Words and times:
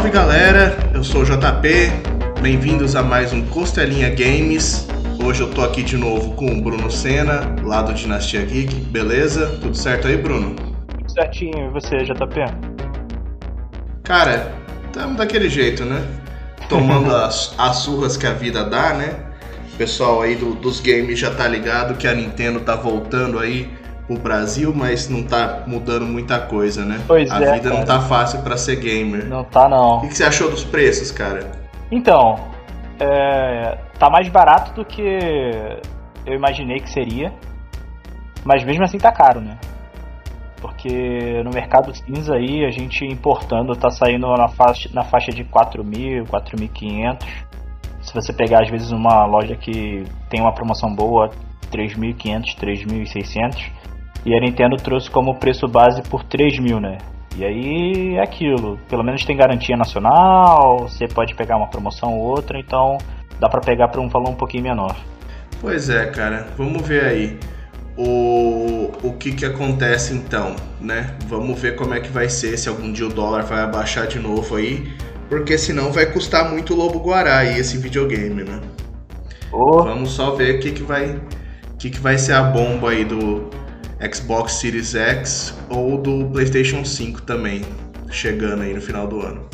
salve 0.00 0.10
galera, 0.12 0.74
eu 0.94 1.04
sou 1.04 1.20
o 1.20 1.24
JP, 1.26 1.68
bem-vindos 2.40 2.96
a 2.96 3.02
mais 3.02 3.34
um 3.34 3.44
Costelinha 3.48 4.08
Games. 4.08 4.88
Hoje 5.22 5.42
eu 5.42 5.50
tô 5.50 5.60
aqui 5.60 5.82
de 5.82 5.98
novo 5.98 6.32
com 6.36 6.46
o 6.46 6.62
Bruno 6.62 6.90
Senna, 6.90 7.54
lá 7.62 7.82
do 7.82 7.92
Dinastia 7.92 8.40
Geek, 8.40 8.74
beleza? 8.76 9.58
Tudo 9.60 9.76
certo 9.76 10.08
aí, 10.08 10.16
Bruno? 10.16 10.54
Tudo 10.54 11.12
certinho, 11.12 11.66
e 11.66 11.68
você, 11.68 11.98
JP? 11.98 12.40
Cara, 14.02 14.54
estamos 14.86 15.18
daquele 15.18 15.50
jeito, 15.50 15.84
né? 15.84 16.02
Tomando 16.66 17.12
as, 17.14 17.54
as 17.58 17.76
surras 17.76 18.16
que 18.16 18.26
a 18.26 18.32
vida 18.32 18.64
dá, 18.64 18.94
né? 18.94 19.16
O 19.74 19.76
pessoal 19.76 20.22
aí 20.22 20.34
do, 20.34 20.54
dos 20.54 20.80
games 20.80 21.18
já 21.18 21.30
tá 21.30 21.46
ligado 21.46 21.98
que 21.98 22.08
a 22.08 22.14
Nintendo 22.14 22.60
tá 22.60 22.74
voltando 22.74 23.38
aí 23.38 23.68
pro 24.10 24.18
Brasil, 24.18 24.72
mas 24.74 25.08
não 25.08 25.22
tá 25.22 25.62
mudando 25.66 26.04
muita 26.04 26.40
coisa, 26.40 26.84
né? 26.84 27.00
Pois 27.06 27.30
a 27.30 27.40
é, 27.40 27.54
vida 27.54 27.68
não 27.68 27.84
cara. 27.84 27.86
tá 27.86 28.00
fácil 28.00 28.42
pra 28.42 28.56
ser 28.56 28.76
gamer. 28.76 29.26
Não 29.26 29.44
tá 29.44 29.68
não. 29.68 29.98
O 29.98 30.00
que, 30.00 30.08
que 30.08 30.16
você 30.16 30.24
achou 30.24 30.50
dos 30.50 30.64
preços, 30.64 31.12
cara? 31.12 31.52
Então, 31.92 32.36
é, 32.98 33.78
tá 33.98 34.10
mais 34.10 34.28
barato 34.28 34.74
do 34.74 34.84
que 34.84 35.02
eu 36.26 36.34
imaginei 36.34 36.80
que 36.80 36.90
seria, 36.90 37.32
mas 38.44 38.64
mesmo 38.64 38.82
assim 38.82 38.98
tá 38.98 39.12
caro, 39.12 39.40
né? 39.40 39.56
Porque 40.60 41.42
no 41.44 41.50
mercado 41.50 41.94
cinza 41.94 42.34
aí, 42.34 42.64
a 42.64 42.70
gente 42.70 43.04
importando 43.06 43.74
tá 43.76 43.90
saindo 43.90 44.26
na 44.36 44.48
faixa, 44.48 44.90
na 44.92 45.04
faixa 45.04 45.30
de 45.30 45.44
4.000, 45.44 46.26
4.500. 46.26 47.26
Se 48.02 48.14
você 48.14 48.32
pegar 48.32 48.62
às 48.62 48.70
vezes 48.70 48.90
uma 48.90 49.24
loja 49.24 49.56
que 49.56 50.04
tem 50.28 50.40
uma 50.40 50.52
promoção 50.52 50.94
boa, 50.94 51.30
3.500, 51.70 52.56
3.600. 52.58 53.80
E 54.24 54.34
a 54.34 54.40
Nintendo 54.40 54.76
trouxe 54.76 55.10
como 55.10 55.34
preço 55.36 55.66
base 55.66 56.02
por 56.02 56.24
3.000, 56.24 56.80
né? 56.80 56.98
E 57.36 57.44
aí 57.44 58.16
é 58.16 58.22
aquilo, 58.22 58.78
pelo 58.88 59.04
menos 59.04 59.24
tem 59.24 59.36
garantia 59.36 59.76
nacional, 59.76 60.80
você 60.80 61.06
pode 61.06 61.34
pegar 61.34 61.56
uma 61.56 61.68
promoção 61.68 62.18
ou 62.18 62.26
outra, 62.26 62.58
então 62.58 62.98
dá 63.38 63.48
pra 63.48 63.60
pegar 63.60 63.88
por 63.88 64.00
um 64.00 64.08
valor 64.08 64.30
um 64.30 64.34
pouquinho 64.34 64.64
menor. 64.64 64.96
Pois 65.60 65.88
é, 65.88 66.06
cara. 66.06 66.48
Vamos 66.56 66.86
ver 66.86 67.04
aí 67.04 67.38
o, 67.96 68.90
o 69.02 69.12
que 69.12 69.32
que 69.32 69.44
acontece 69.44 70.14
então, 70.14 70.56
né? 70.80 71.14
Vamos 71.26 71.58
ver 71.58 71.76
como 71.76 71.94
é 71.94 72.00
que 72.00 72.10
vai 72.10 72.28
ser, 72.28 72.56
se 72.58 72.68
algum 72.68 72.92
dia 72.92 73.06
o 73.06 73.10
dólar 73.10 73.44
vai 73.44 73.60
abaixar 73.60 74.06
de 74.06 74.18
novo 74.18 74.56
aí, 74.56 74.92
porque 75.28 75.56
senão 75.56 75.92
vai 75.92 76.06
custar 76.06 76.50
muito 76.50 76.74
o 76.74 76.76
Lobo 76.76 76.98
Guará 76.98 77.38
aí 77.38 77.58
esse 77.58 77.78
videogame, 77.78 78.42
né? 78.42 78.60
Ô, 79.52 79.82
Vamos 79.82 80.10
só 80.10 80.32
ver 80.32 80.56
o 80.56 80.60
que 80.60 80.72
que 80.72 80.82
vai, 80.82 81.10
o 81.10 81.76
que 81.78 81.90
que 81.90 82.00
vai 82.00 82.18
ser 82.18 82.32
a 82.32 82.42
bomba 82.42 82.90
aí 82.90 83.04
do 83.04 83.48
Xbox 84.12 84.54
Series 84.54 84.94
X 84.94 85.54
ou 85.68 85.98
do 85.98 86.24
PlayStation 86.26 86.84
5 86.84 87.22
também, 87.22 87.62
chegando 88.10 88.62
aí 88.62 88.72
no 88.74 88.80
final 88.80 89.06
do 89.06 89.20
ano. 89.20 89.46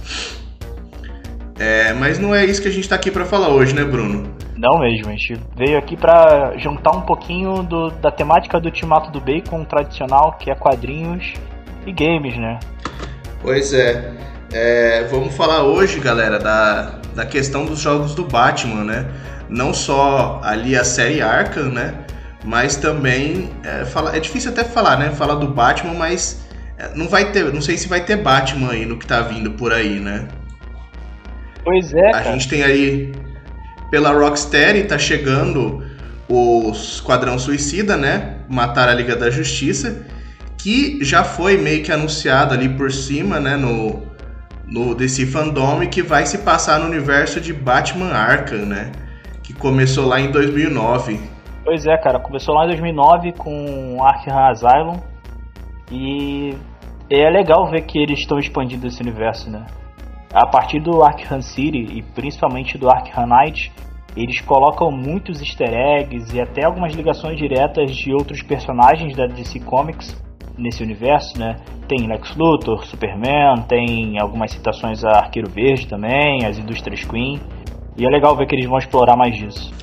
É, 1.59 1.93
mas 1.95 2.19
não 2.19 2.35
é 2.35 2.45
isso 2.45 2.61
que 2.61 2.69
a 2.69 2.71
gente 2.71 2.89
tá 2.89 2.95
aqui 2.97 3.11
pra 3.11 3.25
falar 3.25 3.49
hoje, 3.49 3.75
né, 3.75 3.85
Bruno? 3.85 4.35
não 4.57 4.79
mesmo, 4.79 5.09
a 5.09 5.11
gente 5.11 5.39
veio 5.55 5.77
aqui 5.77 5.99
pra 5.99 6.57
juntar 6.57 6.91
um 6.93 7.03
pouquinho 7.03 7.63
do- 7.63 7.91
da 7.91 8.11
temática 8.11 8.59
do 8.59 8.65
Ultimato 8.67 9.11
do 9.11 9.21
Bacon 9.21 9.63
tradicional, 9.67 10.33
que 10.39 10.51
é 10.51 10.55
quadrinhos 10.55 11.35
e 11.87 11.93
games, 11.93 12.39
né? 12.39 12.59
Pois 13.43 13.75
é. 13.75 14.15
É, 14.51 15.05
vamos 15.11 15.35
falar 15.35 15.63
hoje, 15.63 16.01
galera, 16.01 16.39
da, 16.39 17.01
da 17.15 17.27
questão 17.27 17.67
dos 17.67 17.81
jogos 17.81 18.15
do 18.15 18.25
Batman, 18.25 18.83
né? 18.83 19.07
Não 19.47 19.75
só 19.75 20.41
ali 20.43 20.75
a 20.75 20.85
série 20.85 21.21
Arkham, 21.21 21.65
né? 21.71 21.93
Mas 22.45 22.77
também 22.77 23.51
é, 23.65 23.85
fala, 23.85 24.17
é 24.17 24.21
difícil 24.21 24.51
até 24.51 24.65
falar, 24.65 24.99
né? 24.99 25.11
Falar 25.11 25.37
do 25.37 25.49
Batman, 25.49 25.95
mas 25.95 26.47
é, 26.79 26.91
não 26.95 27.09
vai 27.09 27.33
ter, 27.33 27.53
não 27.53 27.61
sei 27.61 27.77
se 27.77 27.89
vai 27.89 28.05
ter 28.05 28.17
Batman 28.17 28.73
aí 28.73 28.87
no 28.87 28.99
que 28.99 29.07
tá 29.07 29.21
vindo 29.23 29.53
por 29.53 29.73
aí, 29.73 29.99
né? 29.99 30.29
Pois 31.65 31.93
é, 31.93 32.09
A 32.09 32.13
cara. 32.13 32.33
gente 32.33 32.49
tem 32.49 32.63
aí 32.63 33.13
pela 33.91 34.13
Rocksteady 34.13 34.85
tá 34.85 34.99
chegando 34.99 35.85
o 36.29 36.71
Esquadrão 36.73 37.39
Suicida, 37.39 37.97
né? 37.97 38.37
Matar 38.49 38.89
a 38.89 38.95
Liga 38.95 39.17
da 39.17 39.31
Justiça, 39.31 40.07
que 40.57 40.99
já 41.03 41.25
foi 41.25 41.57
meio 41.57 41.83
que 41.83 41.93
anunciado 41.93 42.55
ali 42.55 42.69
por 42.69 42.93
cima, 42.93 43.41
né? 43.41 43.57
No, 43.57 44.03
no 44.67 44.95
DC 44.95 45.27
Fandom, 45.27 45.87
que 45.89 46.03
vai 46.03 46.27
se 46.27 46.39
passar 46.39 46.81
no 46.81 46.87
universo 46.87 47.41
de 47.41 47.53
Batman 47.53 48.13
Arkham, 48.13 48.67
né? 48.67 48.93
Que 49.43 49.53
começou 49.53 50.07
lá 50.07 50.21
em 50.21 50.31
2009. 50.31 51.21
Pois 51.67 51.85
é, 51.85 51.99
cara, 51.99 52.21
começou 52.21 52.55
lá 52.55 52.65
em 52.65 52.69
2009 52.69 53.33
com 53.33 53.99
Arkham 54.01 54.39
Asylum 54.39 55.01
e 55.91 56.55
é 57.11 57.29
legal 57.29 57.69
ver 57.69 57.81
que 57.81 57.99
eles 57.99 58.21
estão 58.21 58.39
expandindo 58.39 58.87
esse 58.87 59.03
universo, 59.03 59.51
né? 59.51 59.67
A 60.33 60.47
partir 60.47 60.79
do 60.79 61.03
Arkham 61.03 61.43
City 61.43 61.99
e 61.99 62.03
principalmente 62.15 62.79
do 62.79 62.89
Arkham 62.89 63.27
Knight, 63.27 63.73
eles 64.17 64.41
colocam 64.43 64.93
muitos 64.93 65.41
easter 65.41 65.75
eggs 65.75 66.33
e 66.37 66.41
até 66.41 66.65
algumas 66.65 66.95
ligações 66.95 67.37
diretas 67.37 67.97
de 67.97 68.13
outros 68.13 68.43
personagens 68.43 69.17
da 69.17 69.27
DC 69.27 69.59
Comics 69.59 70.17
nesse 70.57 70.85
universo, 70.85 71.37
né? 71.37 71.57
Tem 71.89 72.07
Lex 72.07 72.37
Luthor, 72.37 72.87
Superman, 72.87 73.65
tem 73.69 74.21
algumas 74.21 74.53
citações 74.53 75.05
a 75.05 75.19
Arqueiro 75.19 75.51
Verde 75.51 75.89
também, 75.89 76.47
as 76.47 76.61
Indústrias 76.61 77.05
Queen. 77.05 77.41
E 77.99 78.07
é 78.07 78.09
legal 78.09 78.37
ver 78.37 78.47
que 78.47 78.55
eles 78.55 78.67
vão 78.67 78.79
explorar 78.79 79.17
mais 79.17 79.35
disso. 79.35 79.75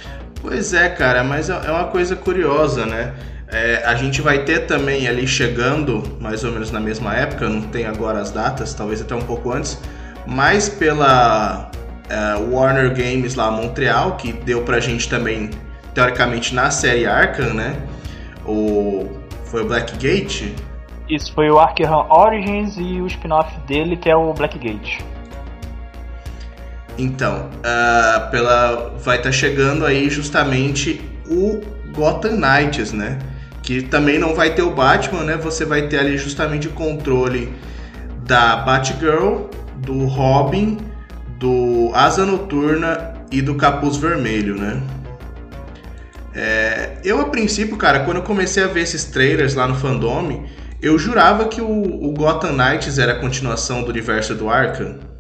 Pois 0.44 0.74
é, 0.74 0.90
cara, 0.90 1.24
mas 1.24 1.50
é 1.50 1.54
é 1.54 1.72
uma 1.72 1.86
coisa 1.86 2.18
curiosa, 2.18 2.86
né? 2.86 3.14
É, 3.48 3.82
a 3.86 3.96
gente 3.96 4.22
vai 4.22 4.40
ter 4.40 4.66
também 4.68 5.08
ali 5.08 5.26
chegando, 5.26 6.04
mais 6.20 6.44
ou 6.44 6.52
menos 6.52 6.70
na 6.70 6.82
mesma 6.82 7.16
época, 7.16 7.48
não 7.48 7.62
tem 7.62 7.86
agora 7.86 8.20
as 8.20 8.30
datas, 8.30 8.74
talvez 8.74 9.00
até 9.00 9.16
um 9.16 9.22
pouco 9.22 9.54
antes, 9.54 9.80
mas 10.28 10.68
pela 10.68 11.72
é, 12.10 12.36
Warner 12.52 12.90
Games 12.94 13.36
lá 13.36 13.50
Montreal, 13.50 14.18
que 14.18 14.34
deu 14.34 14.64
pra 14.64 14.82
gente 14.82 15.08
também, 15.08 15.50
teoricamente, 15.94 16.54
na 16.54 16.70
série 16.70 17.06
Arkham, 17.06 17.54
né? 17.54 17.78
O, 18.46 19.08
foi 19.46 19.62
o 19.62 19.66
Blackgate? 19.66 20.54
Isso 21.10 21.34
foi 21.34 21.50
o 21.50 21.58
Arkham 21.58 22.06
Origins 22.10 22.76
e 22.78 23.00
o 23.00 23.08
spin-off 23.08 23.58
dele 23.62 23.96
que 23.96 24.10
é 24.10 24.16
o 24.16 24.34
Blackgate. 24.34 25.06
Então, 26.98 27.50
ah, 27.64 28.28
pela 28.32 28.96
vai 29.04 29.18
estar 29.18 29.32
chegando 29.32 29.86
aí 29.86 30.10
justamente 30.10 31.02
o 31.28 31.62
Gotham 31.94 32.38
Knights, 32.38 32.92
né? 32.92 33.20
Que 33.62 33.82
também 33.82 34.20
não 34.20 34.36
vai 34.36 34.54
ter 34.54 34.62
o 34.62 34.72
Batman, 34.72 35.24
né? 35.24 35.38
Você 35.38 35.66
vai 35.66 35.88
ter 35.88 36.00
ali 36.00 36.18
justamente 36.18 36.68
o 36.68 36.72
controle 36.72 37.54
da 38.26 38.58
Batgirl, 38.58 39.48
do 39.78 40.06
Robin, 40.06 40.78
do 41.40 41.92
Asa 41.94 42.26
Noturna 42.26 43.14
e 43.32 43.42
do 43.42 43.56
Capuz 43.56 43.98
Vermelho, 43.98 44.56
né? 44.56 44.82
É, 46.36 46.98
eu 47.04 47.22
a 47.22 47.26
princípio, 47.26 47.78
cara, 47.78 48.00
quando 48.02 48.18
eu 48.18 48.24
comecei 48.24 48.64
a 48.64 48.68
ver 48.68 48.82
esses 48.82 49.06
trailers 49.06 49.54
lá 49.54 49.68
no 49.68 49.76
fandom, 49.76 50.46
eu 50.82 50.98
jurava 50.98 51.46
que 51.46 51.62
o, 51.62 51.68
o 51.68 52.12
Gotham 52.12 52.54
Knights 52.54 52.98
era 52.98 53.14
a 53.14 53.20
continuação 53.20 53.84
do 53.84 53.90
universo 53.90 54.34
do 54.34 54.50
Arkham. 54.50 55.13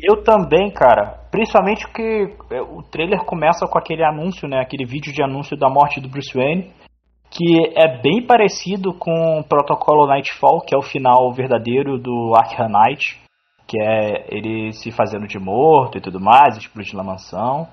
Eu 0.00 0.22
também, 0.22 0.70
cara. 0.70 1.18
Principalmente 1.30 1.86
porque 1.86 2.34
é, 2.50 2.60
o 2.62 2.82
trailer 2.82 3.24
começa 3.24 3.66
com 3.66 3.78
aquele 3.78 4.04
anúncio, 4.04 4.48
né? 4.48 4.60
Aquele 4.60 4.86
vídeo 4.86 5.12
de 5.12 5.22
anúncio 5.22 5.56
da 5.56 5.68
morte 5.68 6.00
do 6.00 6.08
Bruce 6.08 6.32
Wayne. 6.32 6.72
Que 7.30 7.72
é 7.76 8.00
bem 8.00 8.24
parecido 8.26 8.94
com 8.94 9.40
o 9.40 9.44
protocolo 9.44 10.06
Nightfall, 10.06 10.62
que 10.62 10.74
é 10.74 10.78
o 10.78 10.82
final 10.82 11.32
verdadeiro 11.32 11.98
do 11.98 12.32
Arkham 12.34 12.68
Knight. 12.68 13.20
Que 13.66 13.78
é 13.80 14.26
ele 14.28 14.72
se 14.72 14.90
fazendo 14.90 15.26
de 15.26 15.38
morto 15.38 15.98
e 15.98 16.00
tudo 16.00 16.18
mais, 16.18 16.56
explodindo 16.56 17.00
a 17.00 17.04
mansão. 17.04 17.68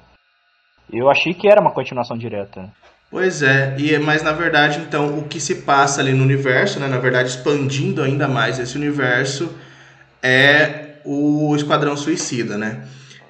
Eu 0.91 1.09
achei 1.09 1.33
que 1.33 1.47
era 1.47 1.61
uma 1.61 1.71
continuação 1.71 2.17
direta. 2.17 2.69
Pois 3.09 3.41
é, 3.41 3.75
e 3.79 3.97
mas 3.99 4.23
na 4.23 4.33
verdade, 4.33 4.79
então, 4.79 5.17
o 5.17 5.27
que 5.27 5.39
se 5.39 5.63
passa 5.63 6.01
ali 6.01 6.11
no 6.11 6.23
universo, 6.23 6.79
né, 6.79 6.87
na 6.87 6.97
verdade, 6.97 7.29
expandindo 7.29 8.03
ainda 8.03 8.27
mais 8.27 8.59
esse 8.59 8.75
universo, 8.75 9.57
é 10.21 10.84
o 11.05 11.55
Esquadrão 11.55 11.95
Suicida, 11.95 12.57
né? 12.57 12.83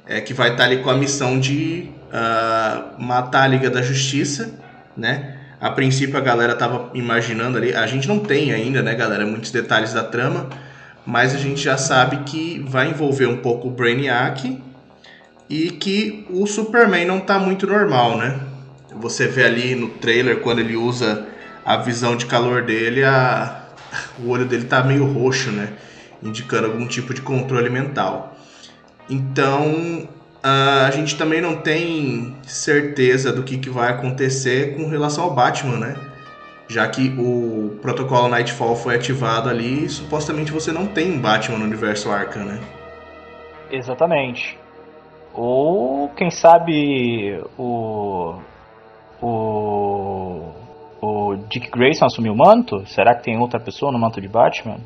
É, 0.07 0.21
que 0.21 0.33
vai 0.33 0.51
estar 0.51 0.63
ali 0.63 0.77
com 0.77 0.89
a 0.89 0.95
missão 0.95 1.39
de 1.39 1.89
ah, 2.11 2.93
matar 2.97 3.43
a 3.43 3.47
Liga 3.47 3.69
da 3.69 3.81
Justiça, 3.81 4.53
né? 4.95 5.37
A 5.59 5.71
princípio 5.71 6.17
a 6.17 6.21
galera 6.21 6.55
tava 6.55 6.91
imaginando 6.93 7.57
ali, 7.57 7.73
a 7.73 7.87
gente 7.87 8.07
não 8.07 8.19
tem 8.19 8.53
ainda, 8.53 8.81
né, 8.81 8.93
galera, 8.93 9.25
muitos 9.25 9.51
detalhes 9.51 9.93
da 9.93 10.03
trama, 10.03 10.49
mas 11.05 11.33
a 11.33 11.37
gente 11.37 11.61
já 11.61 11.77
sabe 11.77 12.17
que 12.17 12.63
vai 12.67 12.89
envolver 12.89 13.25
um 13.25 13.37
pouco 13.37 13.67
o 13.67 13.71
Brainiac 13.71 14.61
e 15.49 15.71
que 15.71 16.25
o 16.29 16.45
Superman 16.45 17.05
não 17.05 17.19
tá 17.19 17.39
muito 17.39 17.65
normal, 17.65 18.17
né? 18.17 18.39
Você 18.95 19.27
vê 19.27 19.43
ali 19.43 19.75
no 19.75 19.89
trailer 19.89 20.41
quando 20.41 20.59
ele 20.59 20.75
usa 20.75 21.25
a 21.65 21.77
visão 21.77 22.15
de 22.15 22.25
calor 22.25 22.63
dele, 22.63 23.03
a... 23.03 23.63
o 24.23 24.29
olho 24.29 24.45
dele 24.45 24.65
tá 24.65 24.83
meio 24.83 25.05
roxo, 25.05 25.51
né? 25.51 25.69
Indicando 26.23 26.67
algum 26.67 26.87
tipo 26.87 27.13
de 27.13 27.21
controle 27.21 27.69
mental. 27.69 28.35
Então 29.09 30.07
a 30.43 30.91
gente 30.91 31.17
também 31.17 31.41
não 31.41 31.57
tem 31.57 32.35
certeza 32.43 33.33
do 33.33 33.41
que, 33.41 33.57
que 33.57 33.69
vai 33.69 33.89
acontecer 33.89 34.75
com 34.75 34.87
relação 34.87 35.23
ao 35.23 35.31
Batman, 35.33 35.77
né? 35.77 35.95
Já 36.67 36.87
que 36.87 37.15
o 37.17 37.79
protocolo 37.81 38.27
Nightfall 38.27 38.75
foi 38.75 38.95
ativado 38.95 39.49
ali, 39.49 39.89
supostamente 39.89 40.51
você 40.51 40.71
não 40.71 40.85
tem 40.85 41.13
um 41.13 41.19
Batman 41.19 41.57
no 41.57 41.65
universo 41.65 42.11
Arkham, 42.11 42.45
né? 42.45 42.59
Exatamente. 43.71 44.57
Ou 45.33 46.09
quem 46.09 46.29
sabe 46.29 47.41
o 47.57 48.35
o 49.21 50.51
o 51.01 51.35
Dick 51.49 51.69
Grayson 51.71 52.05
assumiu 52.05 52.33
o 52.33 52.37
manto? 52.37 52.85
Será 52.87 53.15
que 53.15 53.23
tem 53.23 53.37
outra 53.37 53.59
pessoa 53.59 53.91
no 53.91 53.99
manto 53.99 54.21
de 54.21 54.27
Batman? 54.27 54.77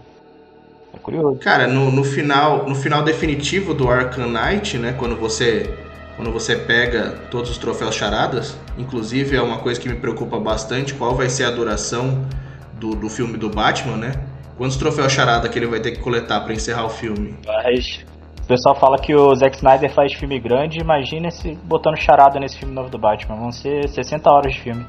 Curioso. 1.09 1.39
Cara, 1.39 1.67
no, 1.67 1.91
no 1.91 2.03
final 2.03 2.69
no 2.69 2.75
final 2.75 3.01
definitivo 3.03 3.73
do 3.73 3.89
Arkham 3.89 4.29
Knight, 4.29 4.77
né, 4.77 4.93
quando 4.97 5.15
você 5.15 5.75
quando 6.15 6.31
você 6.31 6.55
pega 6.55 7.11
todos 7.31 7.49
os 7.49 7.57
troféus 7.57 7.95
charadas, 7.95 8.57
inclusive 8.77 9.37
é 9.37 9.41
uma 9.41 9.59
coisa 9.59 9.79
que 9.79 9.87
me 9.87 9.95
preocupa 9.95 10.37
bastante, 10.37 10.93
qual 10.93 11.15
vai 11.15 11.29
ser 11.29 11.45
a 11.45 11.49
duração 11.49 12.27
do, 12.73 12.93
do 12.93 13.09
filme 13.09 13.37
do 13.37 13.49
Batman, 13.49 13.95
né? 13.95 14.11
Quantos 14.57 14.75
troféus 14.75 15.13
charada 15.13 15.47
que 15.47 15.57
ele 15.57 15.65
vai 15.65 15.79
ter 15.79 15.91
que 15.91 15.99
coletar 15.99 16.41
para 16.41 16.53
encerrar 16.53 16.85
o 16.85 16.89
filme? 16.89 17.37
Mas 17.45 18.05
pessoal 18.49 18.73
fala 18.73 18.97
que 18.97 19.13
o 19.13 19.35
Zack 19.35 19.57
Snyder 19.57 19.93
faz 19.93 20.11
filme 20.11 20.39
grande, 20.39 20.79
imagina 20.79 21.29
se 21.29 21.55
botando 21.63 21.97
charada 21.97 22.39
nesse 22.39 22.57
filme 22.57 22.73
novo 22.73 22.89
do 22.89 22.97
Batman. 22.97 23.35
Vão 23.35 23.51
ser 23.51 23.87
60 23.87 24.27
horas 24.27 24.53
de 24.53 24.59
filme. 24.59 24.83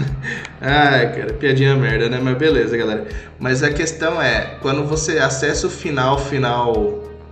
Ai, 0.60 1.10
cara, 1.14 1.32
piadinha 1.32 1.74
merda, 1.74 2.10
né? 2.10 2.20
Mas 2.22 2.36
beleza, 2.36 2.76
galera. 2.76 3.08
Mas 3.40 3.62
a 3.62 3.72
questão 3.72 4.20
é, 4.20 4.58
quando 4.60 4.84
você 4.84 5.18
acessa 5.18 5.66
o 5.66 5.70
final, 5.70 6.18
final 6.18 6.74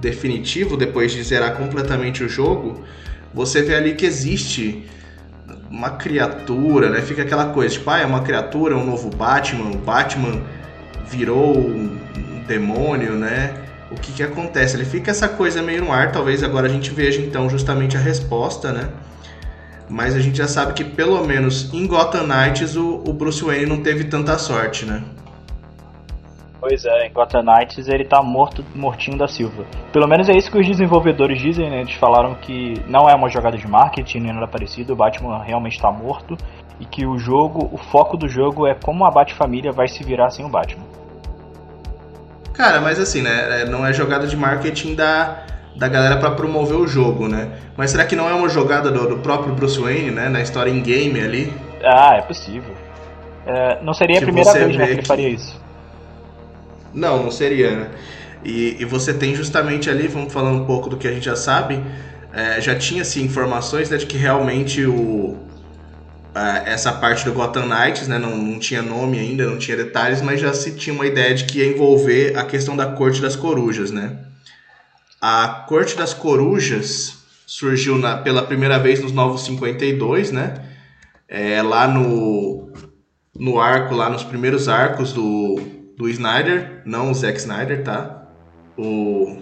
definitivo, 0.00 0.78
depois 0.78 1.12
de 1.12 1.22
zerar 1.22 1.54
completamente 1.54 2.24
o 2.24 2.28
jogo, 2.28 2.82
você 3.34 3.60
vê 3.60 3.74
ali 3.74 3.94
que 3.94 4.06
existe 4.06 4.88
uma 5.70 5.90
criatura, 5.90 6.88
né? 6.88 7.02
Fica 7.02 7.20
aquela 7.20 7.52
coisa, 7.52 7.74
tipo, 7.74 7.90
ah, 7.90 8.00
é 8.00 8.06
uma 8.06 8.22
criatura, 8.22 8.74
um 8.74 8.86
novo 8.86 9.10
Batman, 9.14 9.72
o 9.72 9.76
Batman 9.76 10.40
virou 11.06 11.54
um 11.54 11.98
demônio, 12.46 13.12
né? 13.12 13.69
O 13.90 13.94
que 13.96 14.12
que 14.12 14.22
acontece? 14.22 14.76
Ele 14.76 14.84
fica 14.84 15.10
essa 15.10 15.28
coisa 15.28 15.62
meio 15.62 15.84
no 15.84 15.92
ar, 15.92 16.12
talvez 16.12 16.44
agora 16.44 16.66
a 16.66 16.70
gente 16.70 16.90
veja 16.90 17.20
então 17.20 17.50
justamente 17.50 17.96
a 17.96 18.00
resposta, 18.00 18.72
né? 18.72 18.88
Mas 19.88 20.14
a 20.14 20.20
gente 20.20 20.38
já 20.38 20.46
sabe 20.46 20.72
que 20.72 20.84
pelo 20.84 21.24
menos 21.26 21.74
em 21.74 21.86
Gotham 21.86 22.24
Knights 22.24 22.76
o, 22.76 23.02
o 23.04 23.12
Bruce 23.12 23.42
Wayne 23.42 23.66
não 23.66 23.82
teve 23.82 24.04
tanta 24.04 24.38
sorte, 24.38 24.86
né? 24.86 25.02
Pois 26.60 26.84
é, 26.84 27.06
em 27.06 27.12
Gotham 27.12 27.42
Knights 27.42 27.88
ele 27.88 28.04
tá 28.04 28.22
morto, 28.22 28.64
mortinho 28.74 29.18
da 29.18 29.26
Silva. 29.26 29.64
Pelo 29.92 30.06
menos 30.06 30.28
é 30.28 30.36
isso 30.36 30.52
que 30.52 30.58
os 30.58 30.66
desenvolvedores 30.66 31.40
dizem, 31.40 31.68
né? 31.68 31.80
Eles 31.80 31.94
falaram 31.94 32.34
que 32.34 32.74
não 32.86 33.08
é 33.08 33.14
uma 33.14 33.28
jogada 33.28 33.56
de 33.56 33.66
marketing 33.66 34.20
nem 34.20 34.32
nada 34.34 34.46
parecido, 34.46 34.92
o 34.92 34.96
Batman 34.96 35.42
realmente 35.42 35.76
está 35.76 35.90
morto 35.90 36.36
e 36.78 36.84
que 36.84 37.06
o 37.06 37.18
jogo, 37.18 37.68
o 37.72 37.76
foco 37.76 38.16
do 38.16 38.28
jogo 38.28 38.66
é 38.66 38.74
como 38.74 39.04
a 39.04 39.10
Bat-família 39.10 39.72
vai 39.72 39.88
se 39.88 40.04
virar 40.04 40.30
sem 40.30 40.44
o 40.44 40.48
Batman. 40.48 40.89
Cara, 42.60 42.78
mas 42.78 43.00
assim, 43.00 43.22
né? 43.22 43.62
É, 43.62 43.64
não 43.64 43.86
é 43.86 43.90
jogada 43.90 44.26
de 44.26 44.36
marketing 44.36 44.94
da, 44.94 45.44
da 45.74 45.88
galera 45.88 46.18
para 46.18 46.32
promover 46.32 46.76
o 46.76 46.86
jogo, 46.86 47.26
né? 47.26 47.48
Mas 47.74 47.90
será 47.90 48.04
que 48.04 48.14
não 48.14 48.28
é 48.28 48.34
uma 48.34 48.50
jogada 48.50 48.90
do, 48.90 49.08
do 49.08 49.16
próprio 49.16 49.54
Bruce 49.54 49.80
Wayne, 49.80 50.10
né? 50.10 50.28
Na 50.28 50.42
história 50.42 50.70
em 50.70 50.82
game 50.82 51.18
ali? 51.18 51.50
Ah, 51.82 52.16
é 52.18 52.20
possível. 52.20 52.74
É, 53.46 53.78
não 53.82 53.94
seria 53.94 54.18
a 54.18 54.20
primeira 54.20 54.52
vez 54.52 54.76
né, 54.76 54.86
que 54.86 54.92
ele 54.92 55.06
faria 55.06 55.30
isso. 55.30 55.58
Não, 56.92 57.22
não 57.22 57.30
seria, 57.30 57.70
né? 57.70 57.88
E, 58.44 58.76
e 58.78 58.84
você 58.84 59.14
tem 59.14 59.34
justamente 59.34 59.88
ali, 59.88 60.06
vamos 60.06 60.30
falar 60.30 60.50
um 60.50 60.66
pouco 60.66 60.90
do 60.90 60.98
que 60.98 61.08
a 61.08 61.12
gente 61.12 61.24
já 61.24 61.36
sabe, 61.36 61.82
é, 62.30 62.60
já 62.60 62.74
tinha-se 62.74 63.22
informações 63.22 63.88
né, 63.88 63.96
de 63.96 64.04
que 64.04 64.18
realmente 64.18 64.84
o, 64.84 65.38
essa 66.64 66.92
parte 66.92 67.24
do 67.24 67.32
Gotham 67.32 67.66
Knights, 67.66 68.06
né, 68.06 68.18
não, 68.18 68.36
não 68.36 68.58
tinha 68.58 68.82
nome 68.82 69.18
ainda, 69.18 69.44
não 69.46 69.58
tinha 69.58 69.76
detalhes, 69.76 70.22
mas 70.22 70.40
já 70.40 70.52
se 70.54 70.72
tinha 70.72 70.94
uma 70.94 71.06
ideia 71.06 71.34
de 71.34 71.44
que 71.44 71.58
ia 71.58 71.66
envolver 71.66 72.36
a 72.36 72.44
questão 72.44 72.76
da 72.76 72.86
Corte 72.86 73.20
das 73.20 73.34
Corujas, 73.34 73.90
né? 73.90 74.16
A 75.20 75.64
Corte 75.68 75.96
das 75.96 76.14
Corujas 76.14 77.18
surgiu 77.46 77.98
na, 77.98 78.16
pela 78.16 78.42
primeira 78.42 78.78
vez 78.78 79.02
nos 79.02 79.12
Novos 79.12 79.44
52, 79.44 80.30
né? 80.30 80.54
É, 81.28 81.60
lá 81.62 81.88
no, 81.88 82.72
no 83.36 83.60
arco, 83.60 83.94
lá 83.94 84.08
nos 84.08 84.22
primeiros 84.22 84.68
arcos 84.68 85.12
do, 85.12 85.60
do 85.96 86.08
Snyder, 86.08 86.82
não 86.84 87.10
o 87.10 87.14
Zack 87.14 87.38
Snyder, 87.38 87.82
tá? 87.82 88.28
O. 88.76 89.36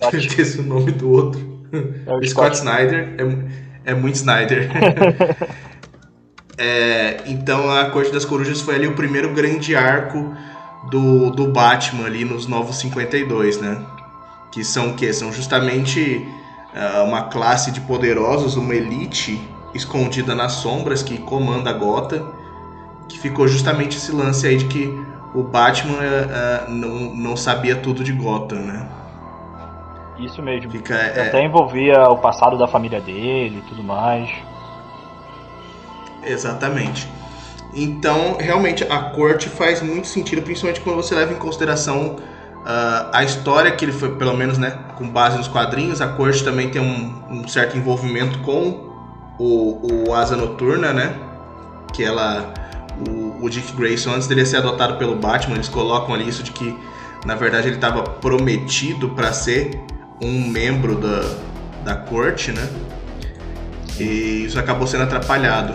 Esqueci 0.12 0.58
o 0.58 0.64
nome 0.64 0.92
do 0.92 1.10
outro. 1.10 1.66
É 2.06 2.26
Scott 2.26 2.56
Snyder. 2.56 3.14
É, 3.84 3.92
é 3.92 3.94
muito 3.94 4.16
Snyder. 4.16 4.68
é, 6.62 7.22
então 7.24 7.70
a 7.70 7.86
Corte 7.86 8.12
das 8.12 8.26
Corujas 8.26 8.60
foi 8.60 8.74
ali 8.74 8.86
o 8.86 8.94
primeiro 8.94 9.32
grande 9.32 9.74
arco 9.74 10.36
do, 10.90 11.30
do 11.30 11.46
Batman 11.46 12.04
ali 12.04 12.22
nos 12.22 12.46
Novos 12.46 12.76
52, 12.80 13.58
né? 13.58 13.82
Que 14.52 14.62
são 14.62 14.90
o 14.90 14.94
quê? 14.94 15.10
São 15.10 15.32
justamente 15.32 16.28
uh, 16.74 17.04
uma 17.04 17.22
classe 17.22 17.70
de 17.70 17.80
poderosos, 17.80 18.56
uma 18.56 18.74
elite 18.74 19.40
escondida 19.74 20.34
nas 20.34 20.52
sombras 20.52 21.02
que 21.02 21.16
comanda 21.16 21.70
a 21.70 21.72
Gotham. 21.72 22.30
Que 23.08 23.18
ficou 23.18 23.48
justamente 23.48 23.96
esse 23.96 24.12
lance 24.12 24.46
aí 24.46 24.58
de 24.58 24.66
que 24.66 24.86
o 25.34 25.42
Batman 25.42 25.94
uh, 25.96 26.70
não, 26.70 27.14
não 27.14 27.36
sabia 27.38 27.74
tudo 27.74 28.04
de 28.04 28.12
Gotham, 28.12 28.58
né? 28.58 28.86
Isso 30.18 30.42
mesmo. 30.42 30.70
Fica, 30.70 30.92
é... 30.94 31.28
Até 31.28 31.42
envolvia 31.42 32.06
o 32.10 32.18
passado 32.18 32.58
da 32.58 32.68
família 32.68 33.00
dele 33.00 33.62
e 33.64 33.68
tudo 33.70 33.82
mais. 33.82 34.30
Exatamente. 36.24 37.08
Então, 37.72 38.36
realmente, 38.38 38.84
a 38.84 38.98
corte 38.98 39.48
faz 39.48 39.80
muito 39.80 40.08
sentido, 40.08 40.42
principalmente 40.42 40.80
quando 40.80 40.96
você 40.96 41.14
leva 41.14 41.32
em 41.32 41.36
consideração 41.36 42.16
uh, 42.16 43.10
a 43.12 43.22
história 43.22 43.70
que 43.70 43.84
ele 43.84 43.92
foi, 43.92 44.16
pelo 44.16 44.36
menos, 44.36 44.58
né, 44.58 44.76
com 44.96 45.08
base 45.08 45.36
nos 45.36 45.48
quadrinhos. 45.48 46.00
A 46.00 46.08
corte 46.08 46.42
também 46.42 46.68
tem 46.68 46.82
um, 46.82 47.22
um 47.30 47.48
certo 47.48 47.76
envolvimento 47.76 48.40
com 48.40 48.90
o, 49.38 50.08
o 50.08 50.14
Asa 50.14 50.36
Noturna, 50.36 50.92
né? 50.92 51.14
Que 51.92 52.04
ela 52.04 52.52
o, 53.08 53.44
o 53.44 53.48
Dick 53.48 53.72
Grayson, 53.72 54.12
antes 54.12 54.26
dele 54.26 54.44
ser 54.44 54.58
adotado 54.58 54.96
pelo 54.96 55.14
Batman, 55.16 55.54
eles 55.54 55.68
colocam 55.68 56.14
ali 56.14 56.28
isso 56.28 56.42
de 56.42 56.50
que, 56.50 56.76
na 57.24 57.34
verdade, 57.34 57.68
ele 57.68 57.76
estava 57.76 58.02
prometido 58.02 59.10
para 59.10 59.32
ser 59.32 59.80
um 60.20 60.48
membro 60.48 60.96
da, 60.96 61.22
da 61.84 61.94
corte, 61.96 62.52
né? 62.52 62.68
E 63.98 64.44
isso 64.44 64.58
acabou 64.58 64.86
sendo 64.86 65.04
atrapalhado. 65.04 65.74